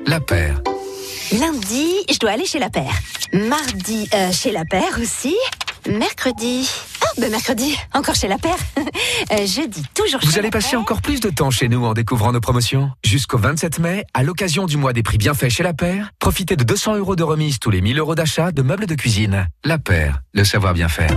La 0.07 0.21
paire. 0.21 0.63
Lundi, 1.33 1.93
je 2.09 2.19
dois 2.21 2.31
aller 2.31 2.47
chez 2.47 2.61
la 2.61 2.71
paire. 2.71 2.95
Mardi, 3.33 4.09
euh, 4.15 4.31
chez 4.31 4.53
la 4.53 4.65
paire 4.65 4.97
aussi. 5.03 5.37
Mercredi. 5.89 6.71
Ben 7.19 7.31
mercredi, 7.31 7.77
encore 7.95 8.15
chez 8.15 8.29
la 8.29 8.39
paire. 8.39 8.57
Euh, 9.33 9.47
jeudi, 9.47 9.83
toujours 9.95 10.21
chez 10.21 10.27
Vous 10.29 10.35
allez 10.39 10.45
la 10.45 10.51
passer 10.51 10.71
paire. 10.71 10.81
encore 10.81 11.03
plus 11.03 11.21
de 11.21 11.29
temps 11.29 11.51
chez 11.51 11.69
nous 11.69 11.85
en 11.85 11.93
découvrant 11.93 12.33
nos 12.33 12.41
promotions. 12.41 12.91
Jusqu'au 13.05 13.37
27 13.37 13.79
mai, 13.81 14.05
à 14.15 14.23
l'occasion 14.23 14.65
du 14.67 14.77
mois 14.77 14.93
des 14.93 15.03
prix 15.03 15.19
bienfaits 15.19 15.49
chez 15.51 15.63
La 15.63 15.75
Paire, 15.75 16.11
profitez 16.19 16.57
de 16.57 16.65
200 16.65 16.97
euros 16.97 17.17
de 17.17 17.23
remise 17.25 17.59
tous 17.59 17.71
les 17.71 17.81
1000 17.81 17.99
euros 17.99 18.15
d'achat 18.15 18.53
de 18.53 18.63
meubles 18.63 18.87
de 18.87 18.95
cuisine. 18.95 19.49
La 19.65 19.79
Paire, 19.79 20.21
le 20.33 20.45
savoir 20.45 20.73
bien 20.73 20.89
faire. 20.89 21.11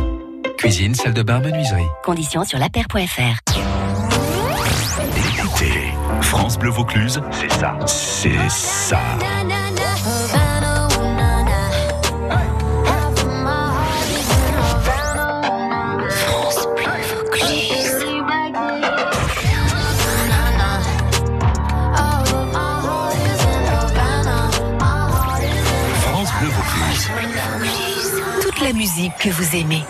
Cuisine, 0.57 0.93
salle 0.95 1.13
de 1.13 1.23
bain, 1.23 1.39
menuiserie. 1.39 1.85
Conditions 2.03 2.43
sur 2.43 2.59
lapaire.fr. 2.59 3.39
Écoutez, 5.37 5.93
France 6.21 6.57
Bleu 6.57 6.71
Vaucluse, 6.71 7.21
c'est 7.31 7.51
ça. 7.51 7.77
C'est 7.85 8.49
ça. 8.49 8.99
Musique 28.73 29.13
que 29.19 29.29
vous 29.29 29.55
aimez. 29.55 29.83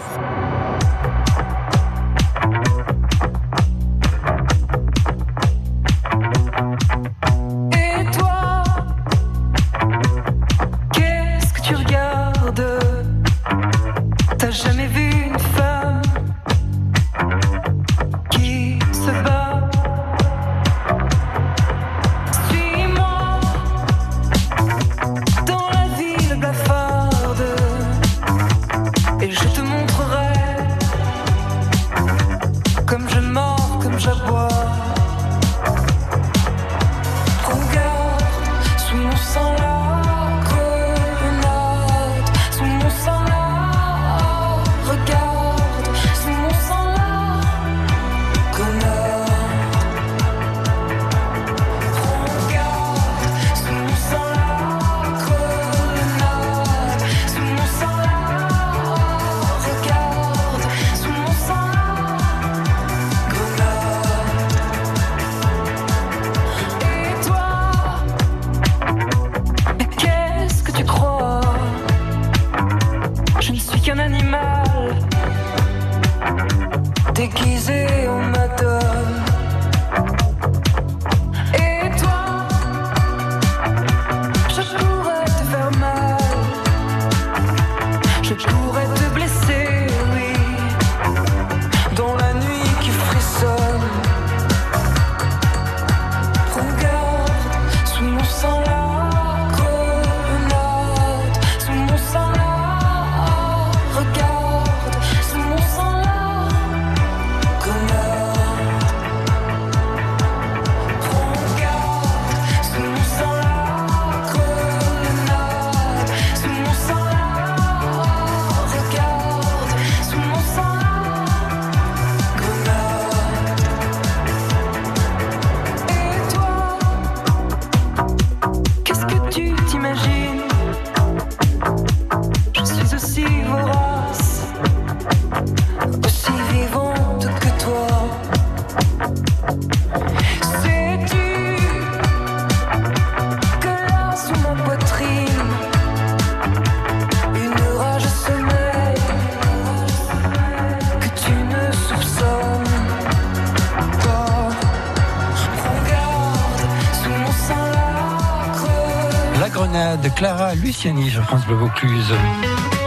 Grenade, 159.81 160.13
Clara 160.15 160.53
Luciani 160.53 161.09
sur 161.09 161.23
France 161.23 161.43
Bleu 161.47 161.55
Vaucluse. 161.55 162.13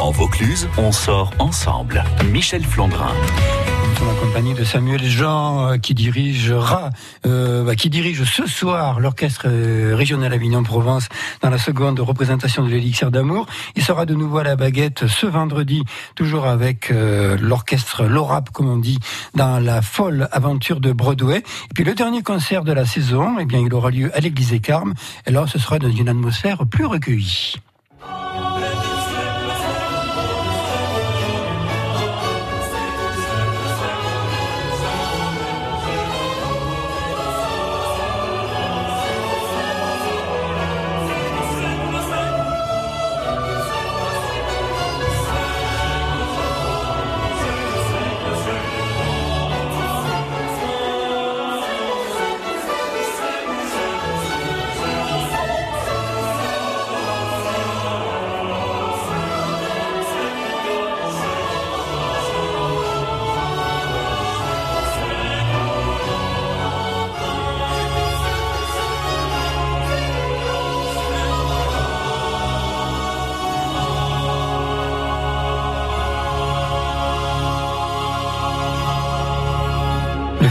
En 0.00 0.12
Vaucluse, 0.12 0.68
on 0.78 0.92
sort 0.92 1.32
ensemble. 1.40 2.04
Michel 2.30 2.62
Flandrin. 2.62 3.12
Sommes 4.04 4.16
en 4.16 4.20
compagnie 4.20 4.54
de 4.54 4.64
Samuel 4.64 5.02
Jean 5.02 5.66
euh, 5.66 5.76
qui 5.78 5.94
dirigera, 5.94 6.90
euh, 7.24 7.64
bah, 7.64 7.74
qui 7.74 7.88
dirige 7.88 8.24
ce 8.24 8.46
soir 8.46 9.00
l'orchestre 9.00 9.46
euh, 9.46 9.94
régional 9.96 10.32
Avignon-Provence 10.32 11.08
dans 11.40 11.48
la 11.48 11.56
seconde 11.56 11.98
représentation 12.00 12.64
de 12.64 12.68
l'élixir 12.68 13.10
d'amour. 13.10 13.46
Il 13.76 13.82
sera 13.82 14.04
de 14.04 14.14
nouveau 14.14 14.38
à 14.38 14.44
la 14.44 14.56
baguette 14.56 15.06
ce 15.06 15.26
vendredi, 15.26 15.84
toujours 16.16 16.46
avec 16.46 16.90
euh, 16.90 17.38
l'orchestre 17.40 18.04
Lorap, 18.04 18.50
comme 18.50 18.68
on 18.68 18.76
dit, 18.76 18.98
dans 19.34 19.58
la 19.58 19.80
folle 19.80 20.28
aventure 20.32 20.80
de 20.80 20.92
Broadway. 20.92 21.38
Et 21.38 21.74
puis 21.74 21.84
le 21.84 21.94
dernier 21.94 22.22
concert 22.22 22.64
de 22.64 22.72
la 22.72 22.84
saison, 22.84 23.38
eh 23.40 23.46
bien, 23.46 23.60
il 23.60 23.72
aura 23.72 23.90
lieu 23.90 24.10
à 24.14 24.20
l'église 24.20 24.50
des 24.50 24.60
Carmes. 24.60 24.92
Et 25.26 25.30
là, 25.30 25.46
ce 25.46 25.58
sera 25.58 25.78
dans 25.78 25.90
une 25.90 26.10
atmosphère 26.10 26.66
plus 26.66 26.84
recueillie. 26.84 27.54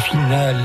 Final. 0.03 0.55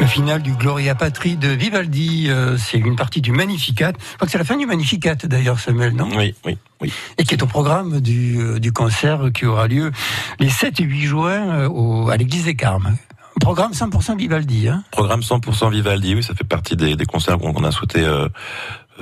Le 0.00 0.06
final 0.06 0.42
du 0.42 0.52
Gloria 0.52 0.94
Patri 0.94 1.36
de 1.36 1.48
Vivaldi, 1.48 2.26
euh, 2.28 2.56
c'est 2.58 2.78
une 2.78 2.96
partie 2.96 3.20
du 3.20 3.32
Magnificat. 3.32 3.92
Je 3.98 4.14
crois 4.16 4.26
que 4.26 4.30
c'est 4.32 4.38
la 4.38 4.44
fin 4.44 4.56
du 4.56 4.66
Magnificat 4.66 5.14
d'ailleurs, 5.24 5.58
Samuel, 5.58 5.94
non? 5.94 6.08
Oui, 6.16 6.34
oui, 6.44 6.58
oui. 6.80 6.92
Et 7.18 7.24
qui 7.24 7.34
est 7.34 7.42
au 7.42 7.46
programme 7.46 8.00
du, 8.00 8.38
euh, 8.38 8.58
du 8.58 8.72
concert 8.72 9.30
qui 9.34 9.46
aura 9.46 9.66
lieu 9.68 9.90
les 10.38 10.50
7 10.50 10.80
et 10.80 10.84
8 10.84 11.00
juin 11.06 11.48
euh, 11.60 11.68
au- 11.68 12.08
à 12.10 12.16
l'église 12.16 12.44
des 12.44 12.54
Carmes. 12.56 12.94
Programme 13.40 13.72
100% 13.72 14.16
Vivaldi. 14.16 14.68
Hein? 14.68 14.84
Programme 14.92 15.20
100% 15.20 15.70
Vivaldi, 15.70 16.14
oui, 16.14 16.22
ça 16.22 16.34
fait 16.34 16.44
partie 16.46 16.76
des, 16.76 16.96
des 16.96 17.04
concerts 17.06 17.38
qu'on 17.38 17.64
a 17.64 17.70
souhaité 17.70 18.02
euh, 18.04 18.28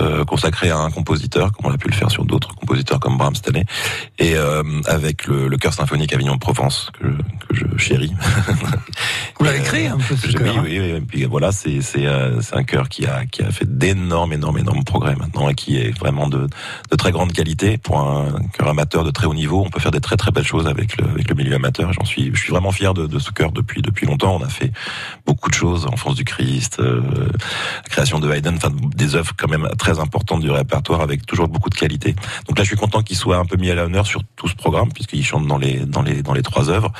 euh, 0.01 0.25
consacrer 0.25 0.71
à 0.71 0.79
un 0.79 0.91
compositeur, 0.91 1.53
comme 1.53 1.71
on 1.71 1.75
a 1.75 1.79
pu 1.79 1.89
le 1.89 1.95
faire 1.95 2.11
sur 2.11 2.25
d'autres 2.25 2.55
compositeurs 2.55 3.01
comme 3.01 3.17
Brahms 3.17 3.37
cette 3.37 3.49
année, 3.49 3.65
et 4.19 4.37
euh, 4.37 4.63
avec 4.87 5.27
le, 5.27 5.49
le 5.49 5.57
chœur 5.57 5.73
symphonique 5.75 6.13
Avignon-Provence 6.13 6.91
que, 6.99 7.07
je- 7.11 7.63
que 7.63 7.71
je 7.77 7.79
chéris. 7.79 8.13
Vous 9.39 9.45
l'avez 9.45 9.61
créé 9.61 9.89
un 9.89 9.99
peu 9.99 10.17
ce 10.17 10.29
je- 10.31 10.39
chœur. 10.39 10.47
oui, 10.49 10.59
hein 10.59 10.63
oui, 10.65 10.79
oui, 10.81 10.89
et 10.97 11.01
puis 11.01 11.25
voilà, 11.25 11.53
c'est 11.53 11.81
c'est 11.81 12.07
euh, 12.07 12.41
c'est 12.41 12.57
un 12.57 12.65
chœur 12.65 12.89
qui 12.89 13.07
a 13.07 13.27
qui 13.27 13.43
a 13.43 13.51
fait 13.51 13.67
d'énormes, 13.79 14.33
énormes, 14.33 14.59
énormes 14.59 14.85
progrès 14.85 15.17
maintenant 15.17 15.49
et 15.49 15.55
qui 15.55 15.77
est 15.77 15.97
vraiment 15.99 16.29
de 16.29 16.47
de 16.91 16.97
très 16.97 17.13
grande 17.13 17.33
qualité 17.33 17.79
pour 17.79 17.99
un 18.01 18.33
chœur 18.57 18.69
amateur 18.69 19.05
de 19.05 19.11
très 19.11 19.27
haut 19.27 19.35
niveau. 19.35 19.63
On 19.65 19.71
peut 19.71 19.81
faire 19.81 19.91
des 19.91 20.01
très 20.01 20.17
très 20.17 20.31
belles 20.31 20.45
choses 20.47 20.67
avec 20.67 20.97
le 21.01 21.09
avec 21.09 21.29
le 21.29 21.35
milieu 21.35 21.55
amateur. 21.57 21.93
J'en 21.93 22.05
suis 22.05 22.31
je 22.35 22.41
suis 22.41 22.51
vraiment 22.51 22.73
fier 22.73 22.95
de, 22.95 23.07
de 23.07 23.19
ce 23.19 23.31
chœur 23.31 23.53
depuis 23.53 23.83
depuis 23.83 24.07
longtemps. 24.07 24.37
On 24.41 24.45
a 24.45 24.49
fait 24.49 24.73
beaucoup 25.27 25.51
de 25.51 25.55
choses, 25.55 25.87
Enfance 25.87 26.15
du 26.15 26.25
Christ, 26.25 26.79
euh, 26.81 27.03
la 27.85 27.89
création 27.91 28.19
de 28.21 28.31
Haydn, 28.33 28.55
enfin 28.57 28.71
des 28.97 29.15
œuvres 29.17 29.33
quand 29.37 29.49
même 29.49 29.69
très 29.79 29.84
importantes 29.93 30.41
du 30.41 30.51
répertoire 30.51 31.01
avec 31.01 31.27
toujours 31.27 31.49
beaucoup 31.49 31.71
de 31.71 31.75
qualité. 31.75 32.15
Donc 32.49 32.59
là, 32.59 32.65
je 32.65 32.69
suis 32.69 32.77
content 32.77 33.03
qu'il 33.03 33.17
soit 33.17 33.37
un 33.37 33.45
peu 33.45 33.57
mis 33.57 33.71
à 33.71 33.75
l'honneur 33.75 34.07
sur 34.07 34.23
tout 34.37 34.49
ce 34.49 34.55
programme 34.55 34.93
puisqu'il 34.93 35.25
chante 35.25 35.47
dans 35.47 35.59
les 35.59 35.81
dans 35.81 36.03
les 36.03 36.23
dans 36.23 36.33
les 36.33 36.43
trois 36.43 36.71
œuvres. 36.71 36.93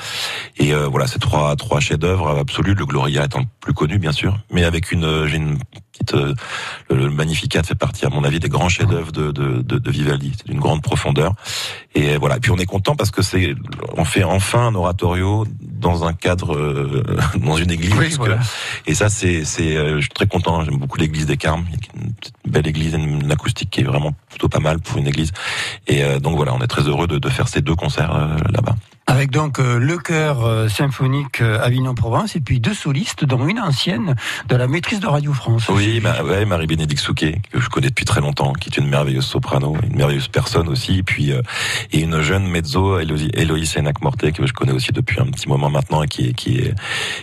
Et 0.57 0.73
euh, 0.73 0.89
voilà, 0.89 1.07
ces 1.07 1.19
trois 1.19 1.57
trois 1.57 1.81
chefs-d'œuvre 1.81 2.39
absolus. 2.39 2.75
Le 2.75 2.87
Gloria 2.87 3.25
étant 3.25 3.41
le 3.41 3.47
plus 3.61 3.75
connu, 3.75 3.99
bien 3.99 4.13
sûr, 4.13 4.39
mais 4.51 4.65
avec 4.65 4.93
une 4.93 5.05
euh, 5.05 5.27
j'ai 5.27 5.37
une 5.37 5.59
petite 5.99 6.15
euh, 6.15 6.35
le, 6.91 7.09
Magnificat 7.11 7.63
fait 7.63 7.75
partie, 7.75 8.05
à 8.05 8.11
mon 8.11 8.25
avis, 8.25 8.41
des 8.41 8.49
grands 8.49 8.69
chefs-d'œuvre 8.69 9.13
de, 9.13 9.31
de, 9.33 9.63
de, 9.63 9.79
de 9.79 9.91
Vivaldi. 9.91 10.33
C'est 10.37 10.47
d'une 10.49 10.61
grande 10.61 10.83
profondeur. 10.83 11.35
Et 11.95 12.17
voilà. 12.17 12.37
Et 12.37 12.41
puis 12.41 12.51
on 12.51 12.59
est 12.59 12.67
content 12.67 12.95
parce 12.97 13.11
que 13.11 13.23
c'est 13.23 13.55
on 13.97 14.05
fait 14.05 14.25
enfin 14.25 14.67
un 14.69 14.75
oratorio 14.75 15.47
dans 15.61 16.05
un 16.05 16.13
cadre 16.13 16.57
euh, 16.57 17.03
dans 17.37 17.57
une 17.57 17.71
église. 17.71 17.95
Oui, 17.99 18.11
que- 18.11 18.37
et 18.87 18.95
ça, 18.95 19.09
c'est, 19.09 19.45
c'est, 19.45 19.77
euh, 19.77 19.97
je 19.97 20.01
suis 20.03 20.11
très 20.11 20.27
content. 20.27 20.65
J'aime 20.65 20.79
beaucoup 20.79 20.99
l'église 20.99 21.27
des 21.27 21.37
Carmes. 21.37 21.65
Une 21.95 22.13
belle 22.51 22.67
église, 22.67 22.95
une, 22.95 23.23
une 23.23 23.33
acoustique 23.33 23.71
qui 23.71 23.81
est 23.81 23.85
vraiment 23.85 24.13
plutôt 24.29 24.49
pas 24.49 24.61
mal 24.61 24.81
pour 24.81 24.99
une 24.99 25.07
église. 25.07 25.33
Et 25.87 26.03
euh, 26.03 26.19
donc 26.19 26.37
voilà, 26.37 26.55
on 26.55 26.61
est 26.61 26.67
très 26.67 26.83
heureux 26.83 27.07
de, 27.07 27.19
de 27.19 27.29
faire 27.29 27.49
ces 27.49 27.61
deux 27.63 27.75
concerts 27.75 28.15
euh, 28.15 28.37
là-bas. 28.53 28.75
Avec 29.15 29.31
donc 29.31 29.61
euh, 29.61 29.79
le 29.79 29.97
chœur 29.97 30.45
euh, 30.45 30.69
symphonique 30.69 31.41
euh, 31.41 31.63
Avignon-Provence 31.63 32.35
et 32.35 32.41
puis 32.41 32.59
deux 32.59 32.75
solistes, 32.75 33.25
dont 33.25 33.47
une 33.47 33.61
ancienne 33.61 34.17
de 34.49 34.57
la 34.57 34.67
maîtrise 34.67 34.99
de 34.99 35.07
Radio 35.07 35.33
France. 35.33 35.69
Oui, 35.69 36.01
bah, 36.01 36.25
ouais, 36.25 36.45
Marie-Bénédicte 36.45 37.01
Souquet, 37.01 37.41
que 37.53 37.61
je 37.61 37.69
connais 37.69 37.91
depuis 37.91 38.05
très 38.05 38.21
longtemps, 38.21 38.53
qui 38.55 38.71
est 38.71 38.77
une 38.77 38.89
merveilleuse 38.89 39.25
soprano, 39.25 39.77
une 39.89 39.95
merveilleuse 39.95 40.27
personne 40.27 40.69
aussi, 40.69 40.99
et 40.99 41.03
puis 41.05 41.31
euh, 41.31 41.43
et 41.93 42.01
une 42.01 42.23
jeune 42.23 42.49
mezzo, 42.49 42.99
Héloïse 42.99 43.77
Hénac-Mortet, 43.77 44.33
que 44.33 44.49
je 44.49 44.53
connais 44.53 44.73
aussi 44.73 44.91
depuis 44.91 45.21
un 45.21 45.27
petit 45.27 45.49
moment 45.49 45.71
maintenant, 45.71 46.03
et 46.03 46.09
qui 46.09 46.31
est 46.31 46.33
qui 46.33 46.59
est 46.59 46.75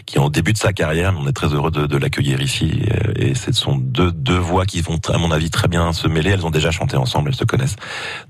qui 0.05 0.15
est 0.15 0.21
au 0.21 0.29
début 0.29 0.53
de 0.53 0.57
sa 0.57 0.71
carrière. 0.71 1.13
On 1.19 1.27
est 1.27 1.33
très 1.33 1.47
heureux 1.47 1.71
de, 1.71 1.87
de 1.87 1.97
l'accueillir 1.97 2.41
ici, 2.41 2.83
et 3.17 3.35
ce 3.35 3.51
sont 3.51 3.75
deux 3.75 4.13
deux 4.13 4.39
voix 4.39 4.65
qui 4.65 4.79
vont, 4.79 4.97
à 5.09 5.17
mon 5.17 5.31
avis, 5.31 5.49
très 5.49 5.67
bien 5.67 5.91
se 5.91 6.07
mêler. 6.07 6.29
Elles 6.29 6.45
ont 6.45 6.51
déjà 6.51 6.71
chanté 6.71 6.95
ensemble, 6.95 7.31
elles 7.31 7.35
se 7.35 7.43
connaissent. 7.43 7.75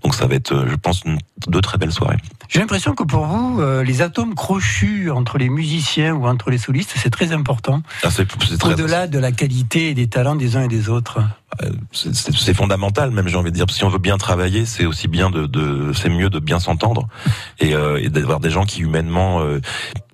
Donc 0.03 0.15
ça 0.15 0.25
va 0.25 0.33
être, 0.33 0.65
je 0.67 0.75
pense, 0.77 1.03
une, 1.05 1.19
deux 1.47 1.61
très 1.61 1.77
belles 1.77 1.91
soirées. 1.91 2.17
J'ai 2.49 2.59
l'impression 2.59 2.95
que 2.95 3.03
pour 3.03 3.25
vous, 3.25 3.50
euh, 3.59 3.83
les 3.83 4.01
atomes 4.01 4.35
crochus 4.35 5.09
entre 5.11 5.37
les 5.37 5.49
musiciens 5.49 6.13
ou 6.13 6.25
entre 6.27 6.49
les 6.49 6.57
solistes, 6.57 6.93
c'est 6.95 7.09
très 7.09 7.31
important. 7.33 7.81
Ah, 8.03 8.09
Au-delà 8.63 9.07
de 9.07 9.19
la 9.19 9.31
qualité 9.31 9.89
et 9.89 9.93
des 9.93 10.07
talents 10.07 10.35
des 10.35 10.55
uns 10.55 10.63
et 10.63 10.67
des 10.67 10.89
autres. 10.89 11.19
Euh, 11.63 11.69
c'est- 11.91 12.53
fondamental 12.53 13.11
même 13.11 13.27
j'ai 13.27 13.35
envie 13.35 13.51
de 13.51 13.55
dire 13.55 13.65
si 13.69 13.83
on 13.83 13.89
veut 13.89 13.97
bien 13.97 14.17
travailler 14.17 14.65
c'est 14.65 14.85
aussi 14.85 15.09
bien 15.09 15.29
de, 15.29 15.47
de 15.47 15.91
c'est 15.93 16.07
mieux 16.09 16.29
de 16.29 16.39
bien 16.39 16.59
s'entendre 16.59 17.07
et, 17.59 17.73
euh, 17.75 17.99
et 18.01 18.09
d'avoir 18.09 18.39
des 18.39 18.49
gens 18.49 18.63
qui 18.65 18.79
humainement 18.81 19.41
euh, 19.41 19.59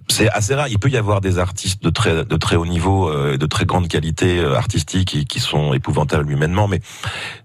c'est 0.09 0.29
assez 0.29 0.55
rare. 0.55 0.67
Il 0.69 0.79
peut 0.79 0.89
y 0.89 0.97
avoir 0.97 1.21
des 1.21 1.37
artistes 1.39 1.83
de 1.83 1.89
très 1.89 2.25
de 2.25 2.35
très 2.37 2.55
haut 2.55 2.65
niveau, 2.65 3.09
euh, 3.09 3.33
et 3.33 3.37
de 3.37 3.45
très 3.45 3.65
grande 3.65 3.87
qualité 3.87 4.39
euh, 4.39 4.55
artistique, 4.55 5.07
qui, 5.09 5.25
qui 5.25 5.39
sont 5.39 5.73
épouvantables 5.73 6.31
humainement, 6.31 6.67
mais 6.67 6.81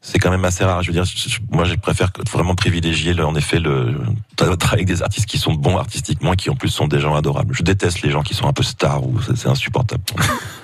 c'est 0.00 0.18
quand 0.18 0.30
même 0.30 0.44
assez 0.44 0.64
rare. 0.64 0.82
Je 0.82 0.88
veux 0.88 0.92
dire, 0.92 1.04
moi, 1.50 1.64
je 1.64 1.74
préfère 1.74 2.10
vraiment 2.32 2.54
privilégier, 2.54 3.14
le- 3.14 3.24
en 3.26 3.34
effet, 3.34 3.58
le 3.58 3.96
travailler 4.36 4.84
avec 4.84 4.86
des 4.86 5.02
artistes 5.02 5.26
qui 5.26 5.38
sont 5.38 5.54
bons 5.54 5.76
artistiquement 5.76 6.32
et 6.32 6.36
qui 6.36 6.50
en 6.50 6.54
plus 6.56 6.68
sont 6.68 6.86
des 6.88 7.00
gens 7.00 7.14
adorables. 7.14 7.54
Je 7.54 7.62
déteste 7.62 8.02
les 8.02 8.10
gens 8.10 8.22
qui 8.22 8.34
sont 8.34 8.46
un 8.46 8.52
peu 8.52 8.62
stars 8.62 9.04
ou 9.06 9.20
c'est 9.34 9.48
insupportable. 9.48 10.02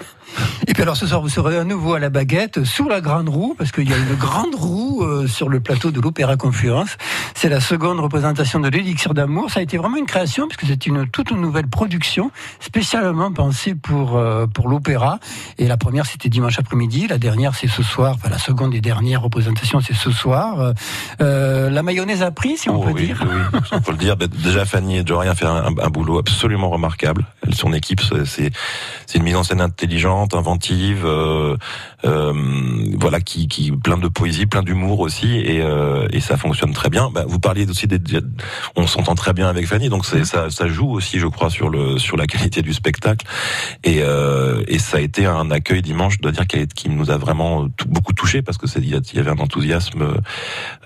Et 0.66 0.74
puis 0.74 0.82
alors 0.82 0.96
ce 0.96 1.06
soir, 1.06 1.20
vous 1.20 1.28
serez 1.28 1.56
à 1.58 1.64
nouveau 1.64 1.94
à 1.94 1.98
la 1.98 2.10
baguette, 2.10 2.64
sous 2.64 2.88
la 2.88 3.00
grande 3.00 3.28
roue, 3.28 3.54
parce 3.56 3.72
qu'il 3.72 3.88
y 3.88 3.92
a 3.92 3.96
une 3.96 4.14
grande 4.16 4.54
roue 4.54 5.02
euh, 5.02 5.26
sur 5.26 5.48
le 5.48 5.60
plateau 5.60 5.90
de 5.90 6.00
l'Opéra 6.00 6.36
Confluence. 6.36 6.96
C'est 7.34 7.48
la 7.48 7.60
seconde 7.60 8.00
représentation 8.00 8.60
de 8.60 8.68
l'Élixir 8.68 9.14
d'amour. 9.14 9.50
Ça 9.50 9.60
a 9.60 9.62
été 9.62 9.76
vraiment 9.78 9.96
une 9.96 10.06
création, 10.06 10.48
puisque 10.48 10.66
c'est 10.66 10.86
une 10.86 11.08
toute 11.08 11.30
nouvelle 11.32 11.68
production, 11.68 12.30
spécialement 12.60 13.32
pensée 13.32 13.74
pour, 13.74 14.16
euh, 14.16 14.46
pour 14.46 14.68
l'opéra. 14.68 15.18
Et 15.58 15.66
la 15.66 15.76
première, 15.76 16.06
c'était 16.06 16.28
dimanche 16.28 16.58
après-midi. 16.58 17.06
La 17.08 17.18
dernière, 17.18 17.54
c'est 17.54 17.68
ce 17.68 17.82
soir. 17.82 18.14
Enfin, 18.16 18.28
la 18.28 18.38
seconde 18.38 18.74
et 18.74 18.80
dernière 18.80 19.22
représentation, 19.22 19.80
c'est 19.80 19.94
ce 19.94 20.10
soir. 20.10 20.72
Euh, 21.20 21.70
la 21.70 21.82
mayonnaise 21.82 22.22
a 22.22 22.30
pris, 22.30 22.56
si 22.56 22.68
on 22.68 22.80
Oh 22.80 22.84
peut 22.84 22.92
oui, 22.92 23.06
dire. 23.06 23.24
oui, 23.52 23.60
on 23.72 23.80
peut 23.80 23.92
le 23.92 23.98
dire. 23.98 24.16
Ben, 24.16 24.28
Déjà, 24.28 24.64
Fanny 24.64 24.98
et 24.98 25.12
ont 25.12 25.34
fait 25.34 25.46
un, 25.46 25.66
un 25.66 25.88
boulot 25.90 26.18
absolument 26.18 26.70
remarquable. 26.70 27.26
Son 27.52 27.72
équipe, 27.72 28.00
c'est 28.24 28.50
une 29.14 29.22
mise 29.22 29.36
en 29.36 29.42
scène 29.42 29.60
intelligente, 29.60 30.27
inventive, 30.34 31.04
euh, 31.04 31.56
euh, 32.04 32.32
voilà, 32.98 33.20
qui, 33.20 33.48
qui 33.48 33.72
plein 33.72 33.98
de 33.98 34.08
poésie, 34.08 34.46
plein 34.46 34.62
d'humour 34.62 35.00
aussi, 35.00 35.36
et, 35.38 35.60
euh, 35.60 36.06
et 36.10 36.20
ça 36.20 36.36
fonctionne 36.36 36.72
très 36.72 36.90
bien. 36.90 37.10
Ben, 37.10 37.24
vous 37.26 37.38
parliez 37.38 37.68
aussi 37.68 37.86
des, 37.86 37.98
on 38.76 38.86
s'entend 38.86 39.14
très 39.14 39.32
bien 39.32 39.48
avec 39.48 39.66
Fanny, 39.66 39.88
donc 39.88 40.06
c'est 40.06 40.24
ça, 40.24 40.50
ça 40.50 40.68
joue 40.68 40.90
aussi, 40.90 41.18
je 41.18 41.26
crois, 41.26 41.50
sur 41.50 41.68
le 41.68 41.98
sur 41.98 42.16
la 42.16 42.26
qualité 42.26 42.62
du 42.62 42.72
spectacle. 42.72 43.26
Et, 43.84 44.02
euh, 44.02 44.62
et 44.68 44.78
ça 44.78 44.98
a 44.98 45.00
été 45.00 45.26
un 45.26 45.50
accueil 45.50 45.82
dimanche, 45.82 46.14
je 46.14 46.22
dois 46.22 46.32
dire, 46.32 46.46
qui, 46.46 46.88
nous 46.88 47.10
a 47.10 47.18
vraiment 47.18 47.68
beaucoup 47.86 48.14
touché 48.14 48.40
parce 48.40 48.56
que 48.56 48.66
c'est 48.66 48.80
il 48.80 48.88
y 48.88 49.18
avait 49.18 49.30
un 49.30 49.38
enthousiasme 49.38 50.14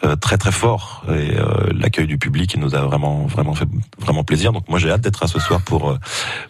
euh, 0.04 0.16
très 0.16 0.36
très 0.36 0.50
fort 0.50 1.04
et 1.08 1.30
l'accueil 1.72 2.06
du 2.08 2.18
public 2.18 2.54
il 2.54 2.60
nous 2.60 2.74
a 2.74 2.80
vraiment 2.80 3.26
vraiment 3.26 3.54
fait 3.54 3.68
vraiment 3.98 4.24
plaisir. 4.24 4.52
Donc 4.52 4.68
moi 4.68 4.78
j'ai 4.78 4.90
hâte 4.90 5.02
d'être 5.02 5.22
à 5.22 5.28
ce 5.28 5.38
soir 5.38 5.60
pour 5.62 5.96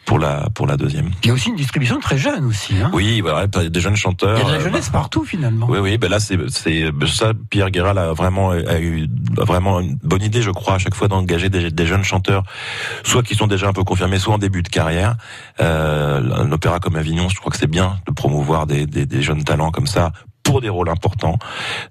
pour 0.06 0.18
la 0.18 0.48
pour 0.54 0.66
la 0.66 0.76
deuxième. 0.76 1.10
Il 1.22 1.28
y 1.28 1.30
a 1.30 1.34
aussi 1.34 1.50
une 1.50 1.56
distribution 1.56 2.00
très 2.00 2.16
jeune 2.16 2.46
aussi. 2.46 2.74
Hein. 2.82 2.90
Oui, 2.92 3.20
voilà, 3.20 3.46
des 3.46 3.80
jeunes 3.80 3.96
chanteurs. 3.96 4.38
Il 4.38 4.40
y 4.40 4.42
a 4.42 4.46
de 4.46 4.50
la 4.52 4.58
euh, 4.58 4.64
jeunesse 4.64 4.88
partout 4.90 5.24
finalement. 5.24 5.66
Oui, 5.68 5.78
oui, 5.78 5.98
ben 5.98 6.10
là, 6.10 6.20
c'est, 6.20 6.38
c'est 6.48 6.90
ça. 7.06 7.32
Pierre 7.50 7.70
Guéral 7.70 7.98
a 7.98 8.12
vraiment 8.12 8.50
a 8.50 8.78
eu 8.78 9.08
a 9.38 9.44
vraiment 9.44 9.80
une 9.80 9.96
bonne 10.02 10.22
idée, 10.22 10.42
je 10.42 10.50
crois, 10.50 10.74
à 10.74 10.78
chaque 10.78 10.94
fois 10.94 11.08
d'engager 11.08 11.48
des, 11.48 11.70
des 11.70 11.86
jeunes 11.86 12.04
chanteurs, 12.04 12.42
soit 13.02 13.22
qui 13.22 13.34
sont 13.34 13.46
déjà 13.46 13.68
un 13.68 13.72
peu 13.72 13.84
confirmés, 13.84 14.18
soit 14.18 14.34
en 14.34 14.38
début 14.38 14.62
de 14.62 14.68
carrière. 14.68 15.16
Euh, 15.60 16.20
un 16.34 16.52
opéra 16.52 16.80
comme 16.80 16.96
Avignon, 16.96 17.28
je 17.28 17.36
crois 17.36 17.50
que 17.50 17.58
c'est 17.58 17.66
bien 17.70 17.98
de 18.06 18.12
promouvoir 18.12 18.66
des, 18.66 18.86
des, 18.86 19.06
des 19.06 19.22
jeunes 19.22 19.44
talents 19.44 19.70
comme 19.70 19.86
ça 19.86 20.12
pour 20.42 20.60
des 20.60 20.68
rôles 20.68 20.88
importants. 20.88 21.38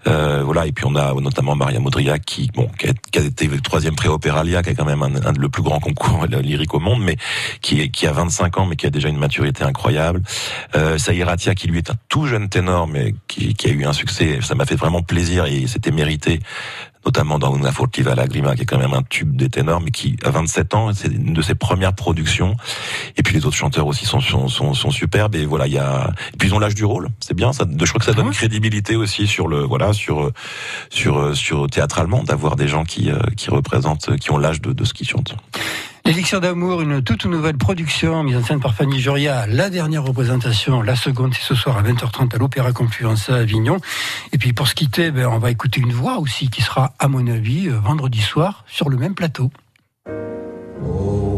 Euh, 0.08 0.42
voilà, 0.44 0.66
et 0.68 0.72
puis 0.72 0.86
on 0.86 0.96
a 0.96 1.14
notamment 1.14 1.56
Maria 1.56 1.80
Modriac 1.80 2.24
qui, 2.26 2.50
bon, 2.54 2.68
qui 2.78 2.88
a, 2.88 2.94
qui 3.12 3.20
a 3.20 3.22
été 3.24 3.48
le 3.48 3.60
troisième 3.62 3.96
prix 3.96 4.08
Opéralia, 4.10 4.62
qui 4.64 4.70
est 4.72 4.76
quand 4.76 4.86
même 4.86 5.02
un, 5.04 5.16
un- 5.26 5.32
le 5.38 5.50
plus 5.50 5.64
grand 5.64 5.80
concours 5.80 6.26
lyrique 6.28 6.74
au 6.74 6.80
monde, 6.80 7.02
mais 7.04 7.16
qui, 7.62 7.90
qui 7.92 8.08
a 8.08 8.12
25 8.12 8.58
ans, 8.60 8.66
mais 8.66 8.76
qui 8.76 8.86
a 8.86 8.90
déjà 8.90 9.10
une 9.10 9.18
maturité 9.18 9.64
incroyable. 9.64 10.22
Euh, 10.76 10.98
Saïr 10.98 11.30
Atia, 11.30 11.56
qui 11.56 11.68
lui 11.68 11.78
est 11.80 11.90
un 11.92 11.96
tout 12.10 12.26
jeune 12.28 12.50
ténor, 12.50 12.88
mais 12.88 13.16
qui, 13.28 13.54
qui 13.54 13.68
a 13.68 13.72
eu 13.72 13.86
un 13.86 13.94
succès, 13.94 14.40
ça 14.42 14.56
m'a 14.56 14.66
fait 14.66 14.76
vraiment 14.76 15.02
plaisir 15.02 15.46
et 15.46 15.66
c'était 15.68 15.92
mérité 15.92 16.40
notamment 17.06 17.40
dans 17.40 17.56
Una 17.56 17.72
Furtiva 17.72 18.16
Lagrima, 18.16 18.56
qui 18.56 18.64
est 18.64 18.66
quand 18.66 18.78
même 18.78 18.94
un 18.94 19.04
tube 19.04 19.36
des 19.36 19.50
ténors, 19.50 19.82
mais 19.82 19.92
qui, 19.92 20.18
à 20.24 20.30
27 20.32 20.74
ans, 20.74 20.94
c'est 20.94 21.08
une 21.08 21.34
de 21.34 21.42
ses 21.42 21.56
premières 21.56 21.94
productions. 21.94 22.56
Et 23.18 23.24
puis 23.24 23.34
les 23.36 23.46
autres 23.46 23.58
chanteurs 23.58 23.88
aussi 23.88 24.06
sont, 24.06 24.20
sont, 24.20 24.48
sont, 24.48 24.74
sont 24.74 24.92
superbes. 24.92 25.36
Et 25.36 25.46
voilà, 25.46 25.68
il 25.68 25.74
y 25.74 25.80
a, 25.80 26.12
et 26.34 26.38
puis 26.38 26.50
ils 26.50 26.54
ont 26.54 26.60
l'âge 26.60 26.76
du 26.76 26.86
rôle. 26.86 27.10
C'est 27.20 27.34
bien. 27.34 27.54
Ça, 27.54 27.66
je 27.68 27.86
crois 27.86 28.00
que 28.00 28.06
ça 28.06 28.14
donne 28.14 28.32
crédibilité 28.32 28.96
aussi 28.96 29.28
sur 29.28 29.48
le, 29.48 29.62
voilà, 29.64 29.94
sur, 29.94 30.32
sur, 30.90 31.36
sur 31.36 31.68
théâtralement, 31.68 32.24
d'avoir 32.24 32.56
des 32.56 32.68
gens 32.68 32.84
qui, 32.84 33.10
euh, 33.10 33.20
qui 33.36 33.50
représentent, 33.50 34.18
qui 34.18 34.32
ont 34.32 34.38
l'âge 34.38 34.62
de, 34.62 34.74
de 34.74 34.84
ce 34.84 34.94
qu'ils 34.94 35.08
chantent. 35.08 35.36
L'Élixir 36.06 36.42
d'amour, 36.42 36.82
une 36.82 37.02
toute 37.02 37.26
nouvelle 37.26 37.58
production 37.58 38.24
mise 38.24 38.36
en 38.36 38.44
scène 38.44 38.60
par 38.60 38.74
Fanny 38.74 39.00
Juria. 39.00 39.46
La 39.48 39.70
dernière 39.70 40.04
représentation, 40.04 40.82
la 40.82 40.96
seconde, 40.96 41.34
c'est 41.34 41.44
ce 41.44 41.56
soir 41.56 41.78
à 41.78 41.84
20h30 41.84 42.36
à 42.36 42.38
l'Opéra 42.38 42.72
Confluence 42.72 43.30
à 43.30 43.36
Avignon. 43.36 43.78
Et 44.34 44.38
puis 44.38 44.54
pour 44.54 44.68
se 44.68 44.76
quitter, 44.76 45.12
ben, 45.12 45.28
on 45.28 45.40
va 45.40 45.52
écouter 45.52 45.80
une 45.80 45.94
voix 45.94 46.18
aussi 46.20 46.50
qui 46.50 46.62
sera, 46.62 46.94
à 47.00 47.08
mon 47.08 47.28
avis, 47.28 47.70
euh, 47.70 47.80
vendredi 47.80 48.22
soir 48.22 48.66
sur 48.68 48.90
le 48.90 48.98
même 48.98 49.16
plateau. 49.16 49.52
He 50.84 51.31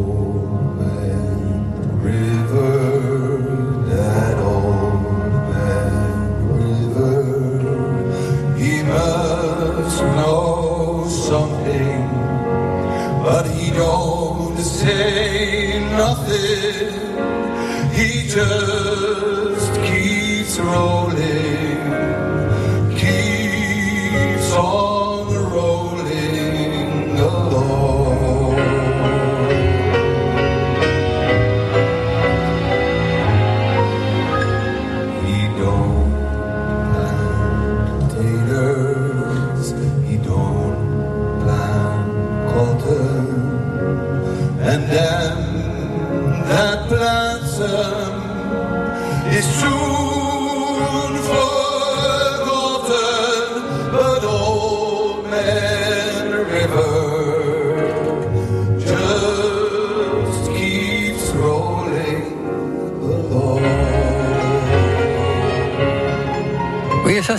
He 16.64 18.26
just 18.30 19.74
keeps 19.84 20.58
rolling, 20.60 21.53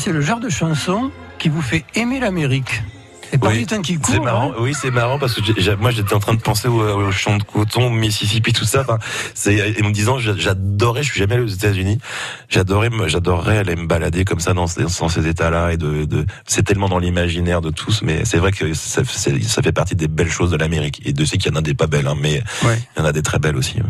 c'est 0.05 0.13
le 0.13 0.21
genre 0.21 0.39
de 0.41 0.51
chanson 0.51 1.11
qui 1.39 1.49
vous 1.49 1.63
fait 1.63 1.83
aimer 1.95 2.21
l'Amérique. 2.21 2.83
C'est 3.31 3.39
pas 3.39 3.49
Oui, 3.49 3.67
qui 3.83 3.97
court. 3.97 4.15
C'est 4.15 4.21
marrant, 4.21 4.51
hein. 4.53 4.57
oui, 4.61 4.75
c'est 4.79 4.91
marrant 4.91 5.19
parce 5.19 5.33
que 5.35 5.75
moi 5.77 5.91
j'étais 5.91 6.13
en 6.13 6.19
train 6.21 6.35
de 6.35 6.41
penser 6.43 6.69
au, 6.69 6.81
au 6.83 7.11
champ 7.11 7.39
de 7.39 7.43
coton, 7.43 7.89
Mississippi, 7.89 8.53
tout 8.53 8.67
ça. 8.67 8.83
Enfin, 8.83 8.99
c'est 9.33 9.55
et 9.57 9.83
me 9.83 9.93
disant, 9.93 10.19
j'a- 10.19 10.37
j'adorais, 10.37 11.03
je 11.03 11.11
suis 11.11 11.19
jamais 11.21 11.35
allé 11.37 11.43
aux 11.45 11.47
États-Unis, 11.49 11.99
j'adorais, 12.51 12.91
j'adorerais 13.07 13.57
aller 13.59 13.77
me 13.77 13.87
balader 13.87 14.25
comme 14.27 14.41
ça 14.41 14.53
dans, 14.53 14.67
ces- 14.67 14.83
dans 15.01 15.09
ces 15.09 15.27
états-là 15.27 15.73
et 15.73 15.79
de, 15.79 16.05
de 16.05 16.27
c'est 16.47 16.63
tellement 16.65 16.91
dans 16.91 16.99
l'imaginaire 16.99 17.63
de 17.63 17.71
tous, 17.71 18.03
mais 18.03 18.25
c'est 18.27 18.39
vrai 18.39 18.53
que 18.53 18.75
ça, 18.75 19.03
fait 19.05 19.73
partie 19.73 19.97
des 19.97 20.07
belles 20.07 20.31
choses 20.31 20.51
de 20.51 20.57
l'Amérique 20.59 21.01
et 21.07 21.13
de 21.15 21.25
sais 21.25 21.39
qu'il 21.39 21.51
y 21.51 21.55
en 21.55 21.59
a 21.59 21.63
des 21.63 21.75
pas 21.75 21.87
belles, 21.87 22.07
hein, 22.07 22.17
mais 22.21 22.43
Ouais. 22.63 22.79
il 22.95 23.01
y 23.01 23.03
en 23.03 23.07
a 23.07 23.13
des 23.13 23.23
très 23.23 23.39
belles 23.39 23.57
aussi. 23.57 23.79
ouais. 23.79 23.89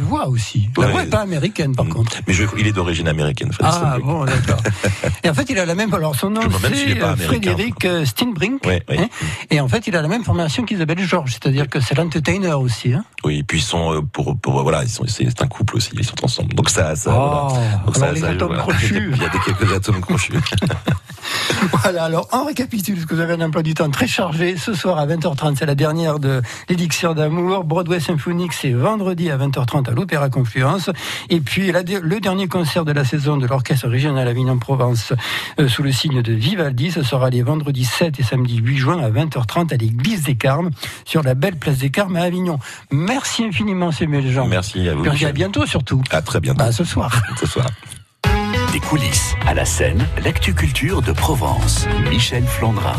Voix 0.00 0.28
aussi. 0.28 0.68
La 0.76 0.86
Ouais. 0.86 0.92
voix 0.92 1.02
n'est 1.04 1.10
pas 1.10 1.20
américaine, 1.20 1.74
par 1.74 1.86
contre. 1.88 2.16
Mais 2.26 2.32
je, 2.34 2.44
il 2.58 2.66
est 2.66 2.72
d'origine 2.72 3.08
américaine. 3.08 3.52
Fred 3.52 3.66
Ah 3.70 3.96
bon, 4.02 4.24
d'accord. 4.24 4.60
Et 5.24 5.30
en 5.30 5.34
fait, 5.34 5.48
il 5.50 5.58
a 5.58 5.66
la 5.66 5.74
même. 5.74 5.92
Alors, 5.94 6.14
son 6.14 6.30
nom, 6.30 6.40
c'est 6.60 7.00
euh. 7.02 7.16
Frédéric 7.16 7.84
euh, 7.84 8.04
Steinbrink. 8.04 8.64
Ouais, 8.66 8.82
ouais. 8.88 8.98
hein. 8.98 9.08
Et 9.50 9.60
en 9.60 9.68
fait, 9.68 9.86
il 9.86 9.96
a 9.96 10.02
la 10.02 10.08
même 10.08 10.24
formation 10.24 10.64
qu'Isabelle 10.64 10.98
Georges, 11.00 11.32
c'est-à-dire 11.32 11.68
que 11.68 11.80
c'est 11.80 11.94
l'entertainer 11.96 12.58
aussi. 12.58 12.92
Hein. 12.92 13.04
Oui, 13.24 13.38
et 13.38 13.42
puis 13.42 13.58
ils 13.58 13.62
sont 13.62 13.94
euh, 13.94 14.00
pour 14.02 14.36
pour 14.38 14.62
voilà, 14.62 14.82
c'est 14.86 15.42
un 15.42 15.46
couple 15.46 15.76
aussi, 15.76 15.90
ils 15.94 16.04
sont 16.04 16.22
ensemble. 16.24 16.54
Donc 16.54 16.70
ça 16.70 16.94
ça 16.96 17.10
Oh, 17.12 17.54
voilà. 17.86 18.12
Donc 18.12 18.14
les 18.16 18.24
atomes 18.24 18.56
crochus. 18.56 19.10
Il 19.16 19.22
y 19.22 19.24
a 19.24 19.28
des 19.28 19.38
quelques 19.38 19.72
atomes 19.72 20.00
crochus. 20.00 20.32
Voilà, 21.82 22.04
alors 22.04 22.28
on 22.32 22.44
récapitule, 22.44 22.94
parce 22.94 23.06
que 23.06 23.14
vous 23.14 23.20
avez 23.20 23.32
un 23.34 23.40
emploi 23.40 23.62
du 23.62 23.74
temps 23.74 23.90
très 23.90 24.06
chargé. 24.06 24.56
Ce 24.56 24.74
soir 24.74 24.98
à 24.98 25.06
20h30, 25.06 25.56
c'est 25.58 25.66
la 25.66 25.74
dernière 25.74 26.18
de 26.20 26.40
l'Élixir 26.68 27.14
d'amour. 27.14 27.64
Broadway 27.64 27.98
Symphonique, 27.98 28.52
c'est 28.52 28.70
vendredi 28.72 29.30
à 29.30 29.36
20h30 29.38 29.75
à 29.82 29.90
l'Opéra 29.92 30.28
Confluence. 30.30 30.90
Et 31.30 31.40
puis 31.40 31.72
la- 31.72 31.82
le 31.82 32.20
dernier 32.20 32.48
concert 32.48 32.84
de 32.84 32.92
la 32.92 33.04
saison 33.04 33.36
de 33.36 33.46
l'Orchestre 33.46 33.88
Régional 33.88 34.26
Avignon-Provence 34.28 35.12
euh, 35.60 35.68
sous 35.68 35.82
le 35.82 35.92
signe 35.92 36.22
de 36.22 36.32
Vivaldi, 36.32 36.90
ce 36.90 37.02
sera 37.02 37.30
les 37.30 37.42
vendredis 37.42 37.84
7 37.84 38.18
et 38.20 38.22
samedi 38.22 38.56
8 38.58 38.76
juin 38.76 38.98
à 39.02 39.10
20h30 39.10 39.72
à 39.72 39.76
l'église 39.76 40.22
des 40.24 40.36
Carmes, 40.36 40.70
sur 41.04 41.22
la 41.22 41.34
belle 41.34 41.56
place 41.56 41.78
des 41.78 41.90
Carmes 41.90 42.16
à 42.16 42.22
Avignon. 42.22 42.58
Merci 42.90 43.44
infiniment, 43.44 43.92
Samuel 43.92 44.30
Jean. 44.30 44.46
Merci 44.46 44.88
à 44.88 44.94
vous. 44.94 45.02
Puis 45.04 45.24
à 45.24 45.32
bientôt 45.32 45.66
surtout. 45.66 46.02
À 46.10 46.22
très 46.22 46.40
bientôt. 46.40 46.58
Bah, 46.58 46.72
ce 46.72 46.84
soir. 46.84 47.10
Ce 47.40 47.46
soir. 47.46 47.66
Des 48.72 48.80
coulisses 48.80 49.34
à 49.46 49.54
la 49.54 49.64
scène, 49.64 50.06
l'actu 50.24 50.52
culture 50.54 51.00
de 51.02 51.12
Provence. 51.12 51.86
Michel 52.10 52.44
Flandrin. 52.44 52.92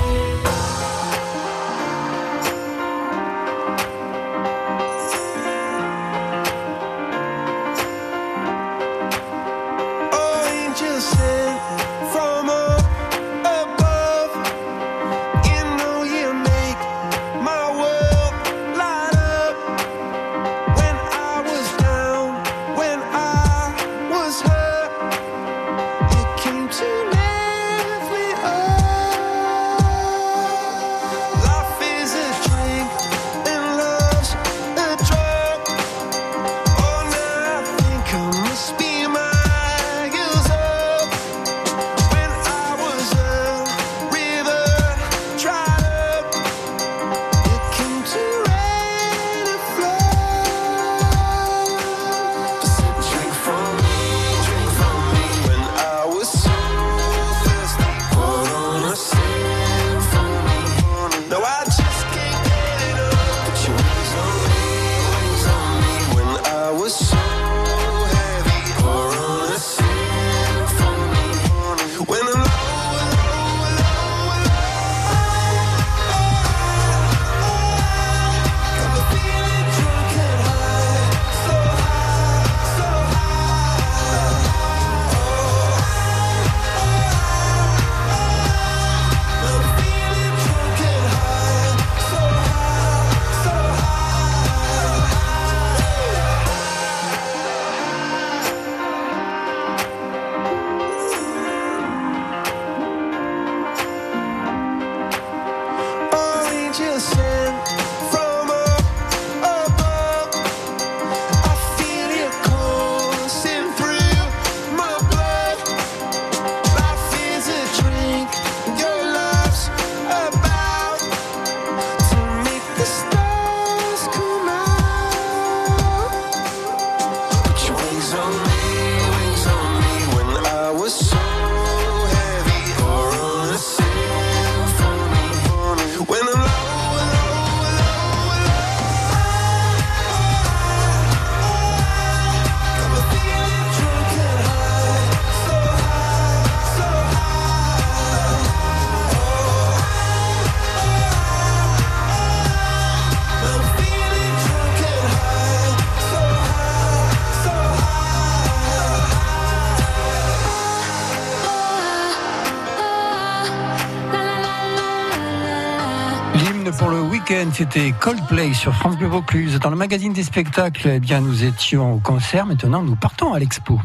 C'était 167.58 167.92
Coldplay 168.00 168.54
sur 168.54 168.72
France 168.72 168.98
Bleu 168.98 169.08
Vaucluse. 169.08 169.58
Dans 169.60 169.72
le 169.72 169.76
magazine 169.76 170.14
des 170.14 170.22
spectacles, 170.22 170.92
eh 170.94 171.00
bien, 171.00 171.22
nous 171.22 171.44
étions 171.44 171.96
au 171.96 171.98
concert. 171.98 172.46
Maintenant, 172.46 172.84
nous 172.84 172.96
partons 172.96 173.34
à 173.34 173.40
l'expo. 173.40 173.82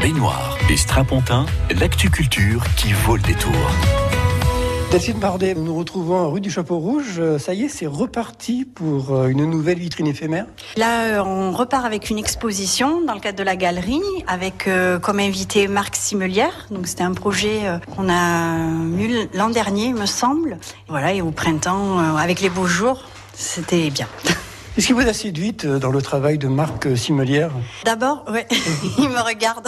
Baignoire 0.00 0.58
et 0.68 0.76
strapontin, 0.76 1.46
l'actu 1.78 2.10
culture 2.10 2.64
qui 2.74 2.92
vaut 2.92 3.14
le 3.14 3.22
détour. 3.22 3.52
Delphine 4.94 5.18
Bardet, 5.18 5.54
nous 5.56 5.64
nous 5.64 5.74
retrouvons 5.74 6.30
rue 6.30 6.40
du 6.40 6.52
Chapeau 6.52 6.78
Rouge. 6.78 7.16
Euh, 7.18 7.36
Ça 7.36 7.52
y 7.52 7.64
est, 7.64 7.68
c'est 7.68 7.88
reparti 7.88 8.64
pour 8.64 9.10
euh, 9.12 9.26
une 9.26 9.44
nouvelle 9.44 9.80
vitrine 9.80 10.06
éphémère. 10.06 10.46
Là, 10.76 11.18
euh, 11.18 11.24
on 11.24 11.50
repart 11.50 11.84
avec 11.84 12.10
une 12.10 12.18
exposition 12.18 13.00
dans 13.00 13.14
le 13.14 13.18
cadre 13.18 13.36
de 13.36 13.42
la 13.42 13.56
galerie, 13.56 14.00
avec 14.28 14.68
euh, 14.68 15.00
comme 15.00 15.18
invité 15.18 15.66
Marc 15.66 15.96
Simelière. 15.96 16.68
Donc, 16.70 16.86
c'était 16.86 17.02
un 17.02 17.12
projet 17.12 17.62
qu'on 17.96 18.08
a 18.08 18.56
eu 18.96 19.26
l'an 19.34 19.50
dernier, 19.50 19.86
il 19.86 19.96
me 19.96 20.06
semble. 20.06 20.58
Voilà, 20.86 21.12
et 21.12 21.22
au 21.22 21.32
printemps, 21.32 21.98
avec 22.16 22.40
les 22.40 22.48
beaux 22.48 22.66
jours, 22.68 23.02
c'était 23.32 23.90
bien. 23.90 24.06
Qu'est-ce 24.76 24.86
qui 24.86 24.92
vous 24.92 25.08
a 25.08 25.12
séduite 25.12 25.66
dans 25.66 25.90
le 25.90 26.02
travail 26.02 26.38
de 26.38 26.46
Marc 26.46 26.96
Simelière? 26.96 27.50
D'abord, 27.84 28.24
ouais, 28.30 28.46
il 28.98 29.08
me 29.08 29.20
regarde. 29.26 29.66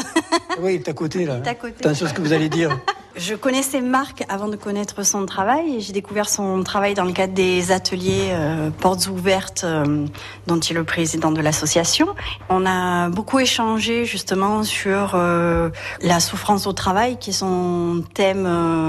Oui, 0.61 0.75
il 0.75 0.83
est 0.83 0.89
à 0.89 0.93
côté 0.93 1.25
là. 1.25 1.39
Il 1.43 1.49
est 1.49 1.51
à 1.51 1.55
côté. 1.57 1.75
Attention 1.81 2.07
à 2.07 2.11
ce 2.11 2.15
que 2.15 2.23
vous 2.23 2.33
allez 2.33 2.49
dire. 2.49 2.79
Je 3.17 3.35
connaissais 3.35 3.81
Marc 3.81 4.25
avant 4.29 4.47
de 4.47 4.57
connaître 4.57 5.03
son 5.03 5.25
travail 5.25 5.81
j'ai 5.81 5.95
découvert 5.95 6.29
son 6.29 6.63
travail 6.63 6.93
dans 6.93 7.05
le 7.05 7.13
cadre 7.13 7.33
des 7.33 7.73
ateliers 7.73 8.29
euh, 8.31 8.69
Portes 8.69 9.07
ouvertes 9.07 9.65
euh, 9.65 10.05
dont 10.47 10.61
il 10.61 10.73
est 10.73 10.75
le 10.75 10.85
président 10.85 11.31
de 11.31 11.41
l'association. 11.41 12.09
On 12.51 12.67
a 12.67 13.09
beaucoup 13.09 13.39
échangé 13.39 14.05
justement 14.05 14.65
sur 14.65 15.13
euh, 15.15 15.71
la 16.03 16.21
souffrance 16.21 16.67
au 16.67 16.75
travail 16.75 17.19
qui 17.19 17.31
est 17.31 17.33
son 17.33 18.05
thème 18.13 18.47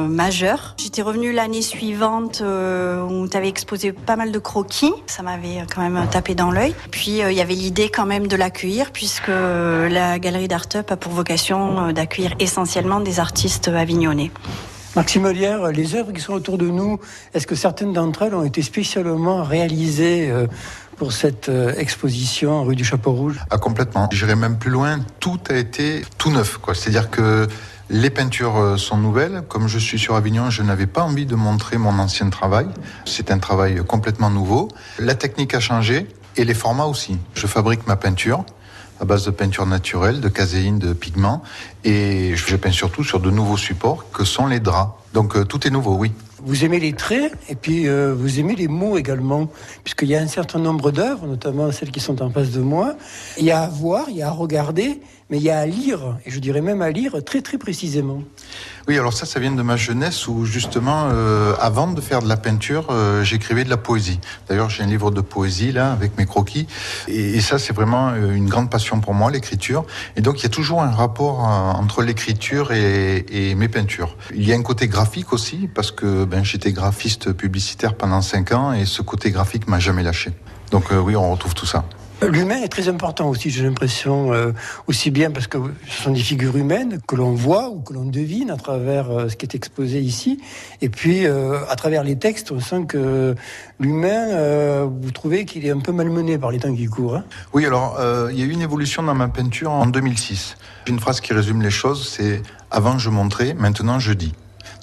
majeur. 0.09 0.75
J'étais 0.77 1.01
revenue 1.01 1.31
l'année 1.31 1.61
suivante 1.61 2.41
où 2.41 3.27
tu 3.27 3.37
avais 3.37 3.47
exposé 3.47 3.93
pas 3.93 4.17
mal 4.17 4.33
de 4.33 4.39
croquis. 4.39 4.93
Ça 5.05 5.23
m'avait 5.23 5.65
quand 5.73 5.81
même 5.81 6.05
tapé 6.09 6.35
dans 6.35 6.51
l'œil. 6.51 6.75
Puis 6.91 7.19
il 7.19 7.33
y 7.33 7.41
avait 7.41 7.53
l'idée 7.53 7.89
quand 7.89 8.05
même 8.05 8.27
de 8.27 8.35
l'accueillir 8.35 8.91
puisque 8.91 9.29
la 9.29 10.19
galerie 10.19 10.49
d'Art 10.49 10.67
Up 10.75 10.91
a 10.91 10.97
pour 10.97 11.13
vocation 11.13 11.91
d'accueillir 11.93 12.33
essentiellement 12.39 12.99
des 12.99 13.19
artistes 13.19 13.69
avignonnais. 13.69 14.16
Marc 14.95 15.11
Simelière, 15.11 15.67
les 15.67 15.93
œuvres 15.93 16.11
qui 16.11 16.21
sont 16.21 16.33
autour 16.33 16.57
de 16.57 16.67
nous, 16.67 16.99
est-ce 17.35 17.45
que 17.45 17.53
certaines 17.53 17.93
d'entre 17.93 18.23
elles 18.23 18.33
ont 18.33 18.43
été 18.43 18.63
spécialement 18.63 19.43
réalisées 19.43 20.31
euh, 20.31 20.47
pour 20.95 21.11
cette 21.13 21.49
euh, 21.49 21.75
exposition 21.77 22.63
rue 22.63 22.75
du 22.75 22.83
Chapeau 22.83 23.11
Rouge? 23.11 23.39
Ah, 23.51 23.59
complètement. 23.59 24.09
J'irai 24.11 24.35
même 24.35 24.57
plus 24.57 24.71
loin. 24.71 24.99
Tout 25.19 25.39
a 25.49 25.53
été 25.53 26.03
tout 26.17 26.31
neuf, 26.31 26.57
quoi. 26.57 26.73
C'est-à-dire 26.73 27.11
que 27.11 27.47
les 27.91 28.09
peintures 28.09 28.57
euh, 28.57 28.77
sont 28.77 28.97
nouvelles. 28.97 29.43
Comme 29.47 29.67
je 29.67 29.77
suis 29.77 29.99
sur 29.99 30.15
Avignon, 30.15 30.49
je 30.49 30.63
n'avais 30.63 30.87
pas 30.87 31.03
envie 31.03 31.27
de 31.27 31.35
montrer 31.35 31.77
mon 31.77 31.99
ancien 31.99 32.29
travail. 32.31 32.65
C'est 33.05 33.29
un 33.29 33.37
travail 33.37 33.83
complètement 33.85 34.31
nouveau. 34.31 34.69
La 34.97 35.13
technique 35.13 35.53
a 35.53 35.59
changé 35.59 36.07
et 36.37 36.43
les 36.43 36.55
formats 36.55 36.85
aussi. 36.85 37.19
Je 37.35 37.45
fabrique 37.45 37.85
ma 37.85 37.97
peinture 37.97 38.43
à 38.99 39.05
base 39.05 39.25
de 39.25 39.31
peinture 39.31 39.65
naturelle, 39.65 40.21
de 40.21 40.29
caséine, 40.29 40.79
de 40.79 40.93
pigments, 40.93 41.43
et 41.83 42.35
je 42.35 42.55
peins 42.55 42.71
surtout 42.71 43.03
sur 43.03 43.19
de 43.19 43.31
nouveaux 43.31 43.57
supports 43.57 44.05
que 44.11 44.23
sont 44.23 44.47
les 44.47 44.59
draps. 44.59 44.93
Donc 45.17 45.35
euh, 45.35 45.43
tout 45.45 45.65
est 45.65 45.71
nouveau, 45.71 45.95
oui. 45.95 46.11
Vous 46.43 46.63
aimez 46.63 46.79
les 46.79 46.93
traits 46.93 47.33
et 47.49 47.55
puis 47.55 47.87
euh, 47.87 48.13
vous 48.15 48.39
aimez 48.39 48.55
les 48.55 48.67
mots 48.67 48.99
également, 48.99 49.49
puisqu'il 49.83 50.09
y 50.09 50.15
a 50.15 50.21
un 50.21 50.27
certain 50.27 50.59
nombre 50.59 50.91
d'œuvres, 50.91 51.25
notamment 51.25 51.71
celles 51.71 51.89
qui 51.89 51.99
sont 51.99 52.21
en 52.21 52.29
face 52.29 52.51
de 52.51 52.61
moi. 52.61 52.95
Il 53.39 53.45
y 53.45 53.51
a 53.51 53.61
à 53.61 53.67
voir, 53.67 54.05
il 54.09 54.17
y 54.17 54.21
a 54.21 54.27
à 54.27 54.31
regarder, 54.31 55.01
mais 55.31 55.37
il 55.37 55.43
y 55.43 55.49
a 55.49 55.57
à 55.57 55.65
lire, 55.65 56.19
et 56.23 56.29
je 56.29 56.39
dirais 56.39 56.61
même 56.61 56.83
à 56.83 56.91
lire 56.91 57.17
très 57.25 57.41
très 57.41 57.57
précisément. 57.57 58.21
Oui, 58.87 58.97
alors 58.97 59.11
ça, 59.11 59.25
ça 59.25 59.39
vient 59.39 59.51
de 59.51 59.61
ma 59.63 59.75
jeunesse 59.75 60.27
où 60.27 60.45
justement, 60.45 61.09
euh, 61.11 61.53
avant 61.59 61.87
de 61.87 61.99
faire 61.99 62.21
de 62.21 62.29
la 62.29 62.37
peinture, 62.37 62.87
euh, 62.91 63.23
j'écrivais 63.23 63.65
de 63.65 63.69
la 63.69 63.75
poésie. 63.75 64.19
D'ailleurs, 64.47 64.69
j'ai 64.69 64.83
un 64.83 64.87
livre 64.87 65.09
de 65.09 65.21
poésie 65.21 65.71
là 65.71 65.91
avec 65.91 66.17
mes 66.19 66.27
croquis, 66.27 66.67
et, 67.07 67.35
et 67.37 67.41
ça, 67.41 67.57
c'est 67.57 67.73
vraiment 67.73 68.13
une 68.13 68.47
grande 68.47 68.69
passion 68.69 69.01
pour 69.01 69.15
moi, 69.15 69.31
l'écriture. 69.31 69.83
Et 70.15 70.21
donc, 70.21 70.39
il 70.39 70.43
y 70.43 70.45
a 70.45 70.49
toujours 70.49 70.83
un 70.83 70.91
rapport 70.91 71.39
entre 71.39 72.03
l'écriture 72.03 72.71
et, 72.71 73.25
et 73.31 73.55
mes 73.55 73.67
peintures. 73.67 74.15
Il 74.33 74.47
y 74.47 74.53
a 74.53 74.55
un 74.55 74.61
côté 74.61 74.87
graphique 74.87 75.06
aussi 75.31 75.67
parce 75.73 75.91
que 75.91 76.25
ben, 76.25 76.43
j'étais 76.43 76.71
graphiste 76.71 77.33
publicitaire 77.33 77.95
pendant 77.95 78.21
cinq 78.21 78.51
ans 78.51 78.73
et 78.73 78.85
ce 78.85 79.01
côté 79.01 79.31
graphique 79.31 79.67
m'a 79.67 79.79
jamais 79.79 80.03
lâché. 80.03 80.31
Donc 80.71 80.91
euh, 80.91 80.99
oui, 80.99 81.15
on 81.15 81.31
retrouve 81.31 81.53
tout 81.53 81.65
ça. 81.65 81.85
L'humain 82.27 82.63
est 82.63 82.67
très 82.67 82.87
important 82.89 83.29
aussi, 83.29 83.51
j'ai 83.51 83.61
l'impression, 83.61 84.33
euh, 84.33 84.51
aussi 84.87 85.11
bien 85.11 85.29
parce 85.29 85.45
que 85.45 85.59
ce 85.87 86.01
sont 86.01 86.11
des 86.11 86.19
figures 86.19 86.57
humaines 86.57 86.99
que 87.07 87.15
l'on 87.15 87.33
voit 87.35 87.69
ou 87.69 87.79
que 87.81 87.93
l'on 87.93 88.05
devine 88.05 88.49
à 88.49 88.57
travers 88.57 89.11
euh, 89.11 89.29
ce 89.29 89.35
qui 89.35 89.45
est 89.45 89.53
exposé 89.53 89.99
ici. 89.99 90.39
Et 90.81 90.89
puis, 90.89 91.27
euh, 91.27 91.59
à 91.69 91.75
travers 91.75 92.03
les 92.03 92.17
textes, 92.17 92.51
on 92.51 92.59
sent 92.59 92.85
que 92.87 93.35
l'humain, 93.79 94.29
euh, 94.31 94.87
vous 94.89 95.11
trouvez 95.11 95.45
qu'il 95.45 95.63
est 95.67 95.69
un 95.69 95.79
peu 95.79 95.91
malmené 95.91 96.39
par 96.39 96.49
les 96.49 96.57
temps 96.57 96.73
qui 96.73 96.87
courent. 96.87 97.17
hein. 97.17 97.23
Oui, 97.53 97.67
alors 97.67 97.97
euh, 97.99 98.29
il 98.33 98.39
y 98.39 98.41
a 98.41 98.45
eu 98.45 98.51
une 98.51 98.63
évolution 98.63 99.03
dans 99.03 99.15
ma 99.15 99.27
peinture 99.27 99.69
en 99.69 99.85
2006. 99.85 100.57
Une 100.87 100.99
phrase 100.99 101.21
qui 101.21 101.33
résume 101.33 101.61
les 101.61 101.69
choses, 101.69 102.09
c'est 102.09 102.41
avant 102.71 102.97
je 102.97 103.11
montrais, 103.11 103.53
maintenant 103.53 103.99
je 103.99 104.13
dis. 104.13 104.33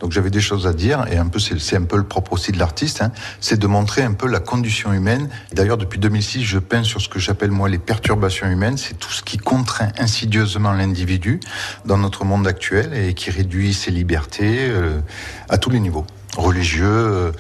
Donc 0.01 0.13
j'avais 0.13 0.31
des 0.31 0.41
choses 0.41 0.67
à 0.67 0.73
dire 0.73 1.07
et 1.11 1.17
un 1.17 1.29
peu 1.29 1.39
c'est 1.39 1.77
un 1.77 1.85
peu 1.85 1.97
le 1.97 2.05
propre 2.05 2.33
aussi 2.35 2.53
de 2.53 2.59
l'artiste, 2.59 3.03
hein, 3.03 3.11
c'est 3.41 3.59
de 3.59 3.67
montrer 3.67 4.03
un 4.03 4.13
peu 4.13 4.29
la 4.29 4.41
condition 4.41 4.93
humaine. 4.93 5.29
D'ailleurs 5.53 5.79
depuis 5.79 5.99
2006, 5.99 6.43
je 6.43 6.59
peins 6.59 6.83
sur 6.83 7.01
ce 7.01 7.09
que 7.09 7.19
j'appelle 7.19 7.51
moi 7.51 7.69
les 7.69 7.79
perturbations 7.79 8.49
humaines, 8.49 8.77
c'est 8.77 8.99
tout 8.99 9.13
ce 9.13 9.23
qui 9.23 9.39
contraint 9.39 9.93
insidieusement 9.99 10.73
l'individu 10.73 11.41
dans 11.85 11.99
notre 11.99 12.25
monde 12.25 12.47
actuel 12.47 12.93
et 12.95 13.15
qui 13.15 13.31
réduit 13.31 13.75
ses 13.75 13.91
libertés 13.91 14.69
euh, 14.69 15.01
à 15.49 15.59
tous 15.59 15.71
les 15.71 15.81
niveaux, 15.81 16.07
religieux, 16.37 16.85
euh, 16.87 17.33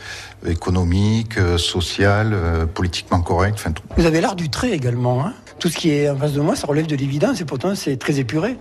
économique, 0.46 1.38
euh, 1.38 1.58
social, 1.58 2.32
euh, 2.32 2.66
politiquement 2.66 3.20
correct, 3.20 3.56
enfin 3.58 3.72
tout. 3.72 3.82
Vous 3.96 4.06
avez 4.06 4.20
l'art 4.20 4.36
du 4.36 4.50
trait 4.50 4.72
également. 4.72 5.24
Hein. 5.24 5.34
Tout 5.58 5.68
ce 5.68 5.76
qui 5.76 5.90
est 5.90 6.08
en 6.10 6.16
face 6.16 6.32
de 6.32 6.40
moi, 6.40 6.56
ça 6.56 6.66
relève 6.66 6.86
de 6.86 6.96
l'évidence 6.96 7.40
et 7.40 7.44
pourtant 7.44 7.74
c'est 7.74 7.96
très 7.96 8.18
épuré. 8.18 8.58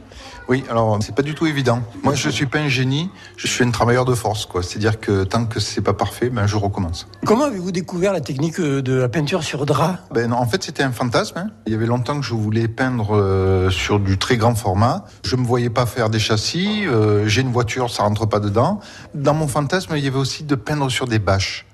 Oui, 0.50 0.64
alors 0.70 1.00
c'est 1.02 1.16
pas 1.16 1.22
du 1.22 1.34
tout 1.36 1.46
évident. 1.48 1.82
Moi, 2.04 2.16
je 2.16 2.30
suis 2.30 2.46
pas 2.46 2.60
un 2.60 2.68
génie, 2.68 3.10
je 3.38 3.48
suis 3.48 3.64
un 3.64 3.72
travailleur 3.72 4.04
de 4.06 4.14
force, 4.14 4.46
quoi. 4.46 4.62
C'est-à-dire 4.62 5.00
que 5.00 5.24
tant 5.24 5.46
que 5.46 5.60
c'est 5.60 5.82
pas 5.82 5.94
parfait, 5.94 6.30
ben 6.30 6.46
je 6.48 6.58
recommence. 6.58 7.08
Comment 7.26 7.46
avez-vous 7.46 7.72
découvert 7.72 8.12
la 8.14 8.22
technique 8.22 8.60
euh, 8.60 8.82
de 8.82 8.94
la 8.94 9.08
peinture 9.10 9.44
sur 9.44 9.66
drap? 9.66 10.00
Ben 10.12 10.30
non, 10.30 10.38
en 10.38 10.46
fait, 10.46 10.62
c'était 10.64 10.84
un 10.84 10.92
fantasme. 10.92 11.38
hein. 11.38 11.48
Il 11.66 11.72
y 11.72 11.76
avait 11.76 11.86
longtemps 11.86 12.20
que 12.20 12.26
je 12.26 12.34
voulais 12.34 12.68
peindre 12.68 13.16
euh, 13.16 13.70
sur 13.70 14.00
du 14.00 14.18
très 14.18 14.36
grand 14.38 14.56
format. 14.56 15.06
Je 15.24 15.36
me 15.38 15.46
voyais 15.46 15.70
pas 15.70 15.86
faire 15.86 16.10
des 16.10 16.20
châssis. 16.20 16.86
euh, 16.88 17.26
J'ai 17.28 17.42
une 17.42 17.52
voiture, 17.52 17.90
ça 17.90 18.04
rentre 18.04 18.26
pas 18.26 18.40
dedans. 18.40 18.80
Dans 19.16 19.34
mon 19.34 19.48
fantasme, 19.48 19.94
il 19.96 20.04
y 20.04 20.08
avait 20.08 20.18
aussi 20.20 20.44
de 20.44 20.56
peindre 20.56 20.90
sur 20.90 21.08
des 21.08 21.20
bâches. 21.20 21.66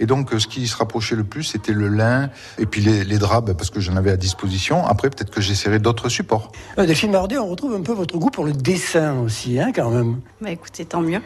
Et 0.00 0.06
donc, 0.06 0.32
euh, 0.32 0.38
ce 0.38 0.46
qui 0.46 0.66
se 0.66 0.76
rapprochait 0.76 1.16
le 1.16 1.24
plus, 1.24 1.44
c'était 1.44 1.72
le 1.72 1.88
lin 1.88 2.30
et 2.58 2.66
puis 2.66 2.80
les, 2.80 3.04
les 3.04 3.18
draps, 3.18 3.46
ben, 3.46 3.54
parce 3.54 3.70
que 3.70 3.80
j'en 3.80 3.96
avais 3.96 4.10
à 4.10 4.16
disposition. 4.16 4.84
Après, 4.86 5.10
peut-être 5.10 5.30
que 5.30 5.40
j'essaierai 5.40 5.78
d'autres 5.78 6.08
supports. 6.08 6.52
Euh, 6.78 6.86
Delphine 6.86 7.12
Mardet, 7.12 7.38
on 7.38 7.48
retrouve 7.48 7.74
un 7.74 7.82
peu 7.82 7.92
votre 7.92 8.16
goût 8.18 8.30
pour 8.30 8.44
le 8.44 8.52
dessin 8.52 9.18
aussi, 9.20 9.58
hein, 9.60 9.72
quand 9.74 9.90
même. 9.90 10.20
Bah 10.40 10.50
écoutez, 10.50 10.84
tant 10.84 11.00
mieux. 11.00 11.20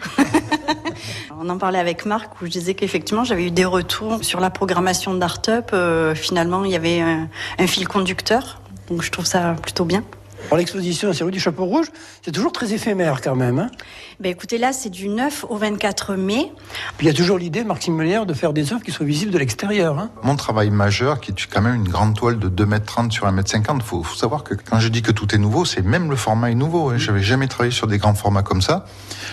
On 1.40 1.48
en 1.48 1.58
parlait 1.58 1.78
avec 1.78 2.04
Marc 2.04 2.40
où 2.40 2.44
je 2.44 2.50
disais 2.50 2.74
qu'effectivement 2.74 3.24
j'avais 3.24 3.46
eu 3.46 3.50
des 3.50 3.64
retours 3.64 4.22
sur 4.22 4.40
la 4.40 4.50
programmation 4.50 5.14
d'Artup. 5.14 5.70
Euh, 5.72 6.14
finalement, 6.14 6.64
il 6.64 6.70
y 6.70 6.76
avait 6.76 7.00
un, 7.00 7.28
un 7.58 7.66
fil 7.66 7.88
conducteur. 7.88 8.60
Donc 8.88 9.02
je 9.02 9.10
trouve 9.10 9.24
ça 9.24 9.54
plutôt 9.62 9.84
bien. 9.84 10.04
Alors 10.46 10.58
l'exposition, 10.58 11.12
c'est 11.12 11.22
rue 11.22 11.30
du 11.30 11.38
Chapeau 11.38 11.64
Rouge, 11.64 11.86
c'est 12.24 12.32
toujours 12.32 12.50
très 12.50 12.72
éphémère 12.72 13.20
quand 13.20 13.36
même. 13.36 13.58
Hein. 13.60 13.70
Bah 14.18 14.28
écoutez, 14.30 14.58
là 14.58 14.72
c'est 14.72 14.90
du 14.90 15.08
9 15.08 15.46
au 15.48 15.56
24 15.56 16.16
mai. 16.16 16.50
Puis 16.98 17.06
il 17.06 17.10
y 17.10 17.12
a 17.12 17.14
toujours 17.14 17.38
l'idée, 17.38 17.62
Marc 17.62 17.86
Molière, 17.88 18.26
de 18.26 18.34
faire 18.34 18.52
des 18.52 18.72
œuvres 18.72 18.82
qui 18.82 18.90
soient 18.90 19.06
visibles 19.06 19.30
de 19.32 19.38
l'extérieur. 19.38 19.98
Hein. 19.98 20.10
Mon 20.24 20.34
travail 20.34 20.70
majeur, 20.70 21.20
qui 21.20 21.30
est 21.30 21.46
quand 21.48 21.62
même 21.62 21.76
une 21.76 21.88
grande 21.88 22.16
toile 22.16 22.38
de 22.40 22.48
2m30 22.48 23.12
sur 23.12 23.26
1m50, 23.26 23.80
faut, 23.82 24.02
faut 24.02 24.16
savoir 24.16 24.42
que 24.42 24.54
quand 24.54 24.80
je 24.80 24.88
dis 24.88 25.02
que 25.02 25.12
tout 25.12 25.32
est 25.34 25.38
nouveau, 25.38 25.64
c'est 25.64 25.82
même 25.82 26.10
le 26.10 26.16
format 26.16 26.50
est 26.50 26.56
nouveau. 26.56 26.90
hein. 26.90 26.98
J'avais 26.98 27.22
jamais 27.22 27.46
travaillé 27.46 27.72
sur 27.72 27.86
des 27.86 27.98
grands 27.98 28.14
formats 28.14 28.42
comme 28.42 28.62
ça. 28.62 28.86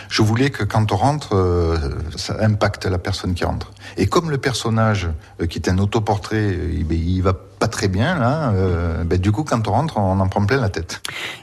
Je 0.09 0.21
voulais 0.21 0.51
que 0.51 0.63
quand 0.63 0.91
on 0.91 0.97
rentre, 0.97 1.35
euh, 1.35 1.77
ça 2.15 2.35
impacte 2.41 2.85
la 2.85 2.99
personne 2.99 3.33
qui 3.33 3.43
rentre. 3.43 3.71
Et 3.97 4.05
comme 4.05 4.29
le 4.29 4.37
personnage, 4.37 5.09
euh, 5.41 5.47
qui 5.47 5.57
est 5.57 5.67
un 5.69 5.79
autoportrait, 5.79 6.35
euh, 6.37 6.71
il, 6.73 6.85
ben, 6.85 6.97
il 6.97 7.21
va 7.23 7.33
pas 7.59 7.67
très 7.67 7.87
bien 7.87 8.17
là, 8.17 8.51
euh, 8.51 9.03
ben, 9.03 9.19
du 9.19 9.31
coup 9.31 9.43
quand 9.43 9.67
on 9.67 9.71
rentre, 9.71 9.97
on 9.97 10.19
en 10.19 10.27
prend 10.27 10.45
plein 10.45 10.61
la 10.61 10.69
tête. 10.69 11.01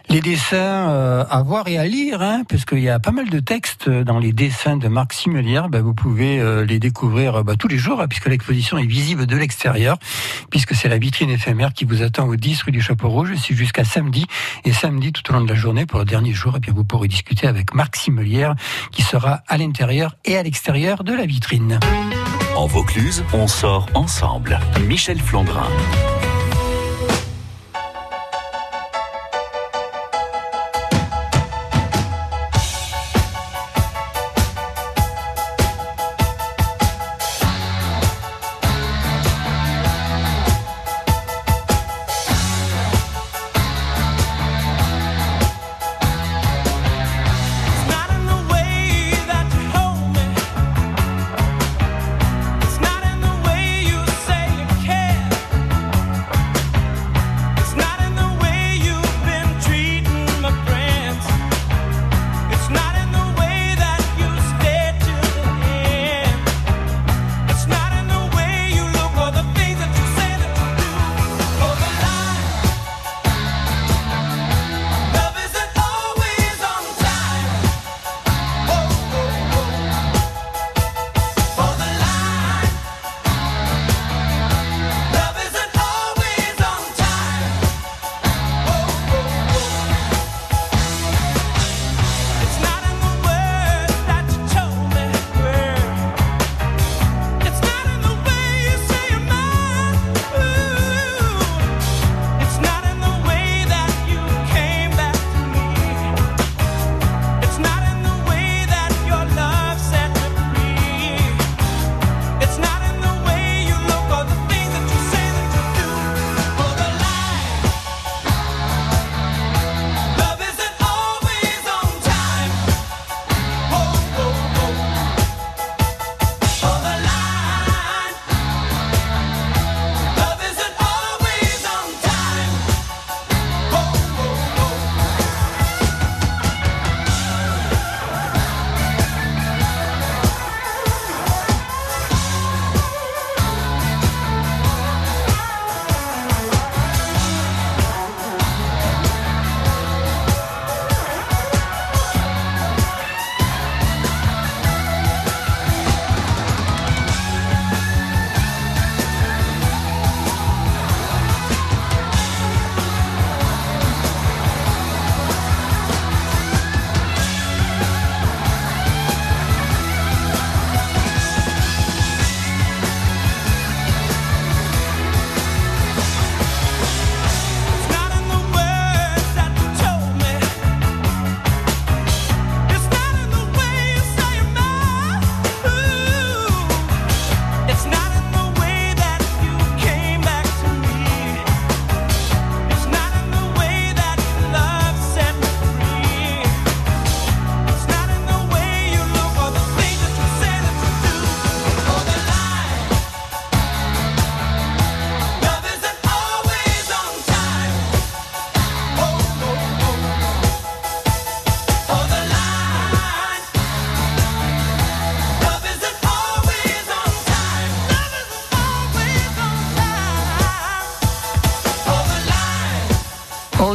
Les 0.09 0.21
dessins 0.21 0.57
euh, 0.57 1.25
à 1.29 1.43
voir 1.43 1.67
et 1.67 1.79
à 1.79 1.87
lire, 1.87 2.23
hein, 2.23 2.43
parce 2.49 2.65
qu'il 2.65 2.81
y 2.81 2.89
a 2.89 3.01
pas 3.01 3.11
mal 3.11 3.31
de 3.31 3.41
textes 3.41 3.89
dans 3.89 4.19
les 4.19 4.33
dessins 4.33 4.77
de 4.77 4.87
Marc 4.89 5.13
Simelière. 5.13 5.69
Ben, 5.69 5.83
vous 5.83 5.95
pouvez 5.95 6.41
euh, 6.41 6.65
les 6.65 6.79
découvrir 6.79 7.43
ben, 7.43 7.57
tous 7.57 7.69
les 7.69 7.79
jours, 7.79 8.01
hein, 8.01 8.07
puisque 8.09 8.27
l'exposition 8.27 8.79
est 8.79 8.87
visible 8.87 9.27
de 9.27 9.37
l'extérieur, 9.37 9.99
puisque 10.51 10.75
c'est 10.75 10.89
la 10.89 10.99
vitrine 10.99 11.31
éphémère 11.31 11.73
qui 11.73 11.85
vous 11.85 12.03
attend 12.03 12.29
au 12.29 12.37
10 12.37 12.63
rue 12.63 12.73
du 12.73 12.81
Chapeau 12.81 13.09
Rouge. 13.09 13.33
C'est 13.37 13.55
jusqu'à 13.55 13.85
samedi. 13.85 14.27
Et 14.65 14.73
samedi, 14.73 15.13
tout 15.13 15.29
au 15.31 15.35
long 15.35 15.43
de 15.43 15.49
la 15.49 15.55
journée, 15.55 15.87
pour 15.87 15.99
le 15.99 16.05
dernier 16.05 16.33
jour, 16.33 16.55
eh 16.57 16.61
bien, 16.61 16.73
vous 16.75 16.85
pourrez 16.85 17.09
discuter 17.09 17.47
avec 17.47 17.75
Marc 17.75 17.97
Simelière, 17.97 18.55
qui 18.93 19.03
sera 19.03 19.43
à 19.49 19.57
l'intérieur 19.57 20.17
et 20.25 20.37
à 20.37 20.43
l'extérieur 20.43 21.03
de 21.03 21.13
la 21.13 21.27
vitrine. 21.27 21.81
En 22.57 22.67
Vaucluse, 22.67 23.23
on 23.33 23.49
sort 23.49 23.89
ensemble. 23.95 24.59
Michel 24.87 25.19
Flandrin. 25.19 25.69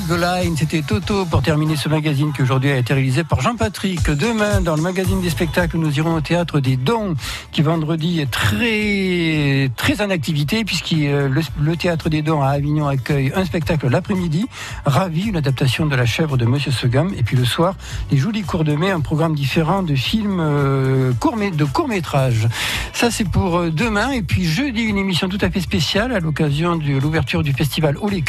Line, 0.07 0.55
c'était 0.55 0.81
Toto 0.81 1.25
pour 1.25 1.41
terminer 1.41 1.75
ce 1.75 1.89
magazine 1.89 2.31
qui 2.33 2.41
aujourd'hui 2.41 2.71
a 2.71 2.77
été 2.77 2.93
réalisé 2.93 3.23
par 3.23 3.41
Jean-Patrick. 3.41 4.09
Demain, 4.09 4.61
dans 4.61 4.75
le 4.75 4.81
magazine 4.81 5.19
des 5.21 5.29
spectacles, 5.29 5.77
nous 5.77 5.97
irons 5.97 6.15
au 6.15 6.21
théâtre 6.21 6.59
des 6.59 6.77
Dons, 6.77 7.15
qui 7.51 7.61
vendredi 7.61 8.21
est 8.21 8.31
très 8.31 9.69
très 9.75 10.01
en 10.01 10.09
activité 10.09 10.63
puisque 10.63 10.91
le, 10.91 11.41
le 11.59 11.75
théâtre 11.75 12.09
des 12.09 12.21
Dons 12.21 12.41
à 12.41 12.49
Avignon 12.49 12.87
accueille 12.87 13.31
un 13.35 13.43
spectacle 13.43 13.89
l'après-midi, 13.89 14.45
Ravi, 14.85 15.23
une 15.23 15.37
adaptation 15.37 15.85
de 15.85 15.95
La 15.95 16.05
chèvre 16.05 16.37
de 16.37 16.45
Monsieur 16.45 16.71
Segam, 16.71 17.13
et 17.17 17.23
puis 17.23 17.35
le 17.35 17.45
soir, 17.45 17.75
les 18.11 18.17
Jolis 18.17 18.43
Cours 18.43 18.63
de 18.63 18.75
mai, 18.75 18.91
un 18.91 19.01
programme 19.01 19.35
différent 19.35 19.83
de 19.83 19.95
films 19.95 20.39
euh, 20.39 21.11
de 21.11 21.65
court 21.65 21.87
métrage. 21.87 22.47
Ça 22.93 23.11
c'est 23.11 23.27
pour 23.27 23.57
euh, 23.57 23.69
demain, 23.69 24.11
et 24.11 24.21
puis 24.21 24.45
jeudi 24.45 24.81
une 24.81 24.97
émission 24.97 25.27
tout 25.27 25.39
à 25.41 25.49
fait 25.49 25.61
spéciale 25.61 26.13
à 26.13 26.19
l'occasion 26.19 26.77
de 26.77 26.97
l'ouverture 26.99 27.43
du 27.43 27.53
festival 27.53 27.97
Au 27.97 28.07
les 28.07 28.23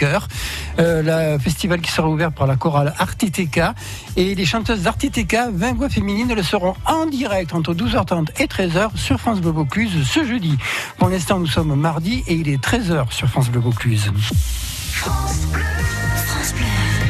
euh, 0.78 1.38
festival 1.38 1.59
qui 1.60 1.90
sera 1.90 2.08
ouvert 2.08 2.32
par 2.32 2.46
la 2.46 2.56
chorale 2.56 2.94
Artiteka, 2.98 3.74
et 4.16 4.34
les 4.34 4.46
chanteuses 4.46 4.82
d'Artiteka, 4.82 5.48
20 5.52 5.74
voix 5.74 5.88
féminines, 5.88 6.30
elles 6.30 6.44
seront 6.44 6.74
en 6.86 7.06
direct 7.06 7.54
entre 7.54 7.74
12h30 7.74 8.28
et 8.40 8.46
13h 8.46 8.96
sur 8.96 9.20
France 9.20 9.40
Bleu 9.40 9.50
Vaucluse 9.50 10.06
ce 10.06 10.24
jeudi. 10.24 10.56
Pour 10.98 11.08
l'instant, 11.08 11.38
nous 11.38 11.46
sommes 11.46 11.74
mardi 11.74 12.24
et 12.26 12.34
il 12.34 12.48
est 12.48 12.62
13h 12.62 13.12
sur 13.12 13.28
France 13.28 13.50
Bleu 13.50 13.60
Vaucluse. 13.60 14.10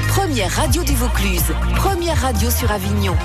Première 0.09 0.51
radio 0.51 0.83
du 0.83 0.95
Vaucluse, 0.95 1.53
première 1.77 2.21
radio 2.21 2.51
sur 2.51 2.71
Avignon. 2.73 3.17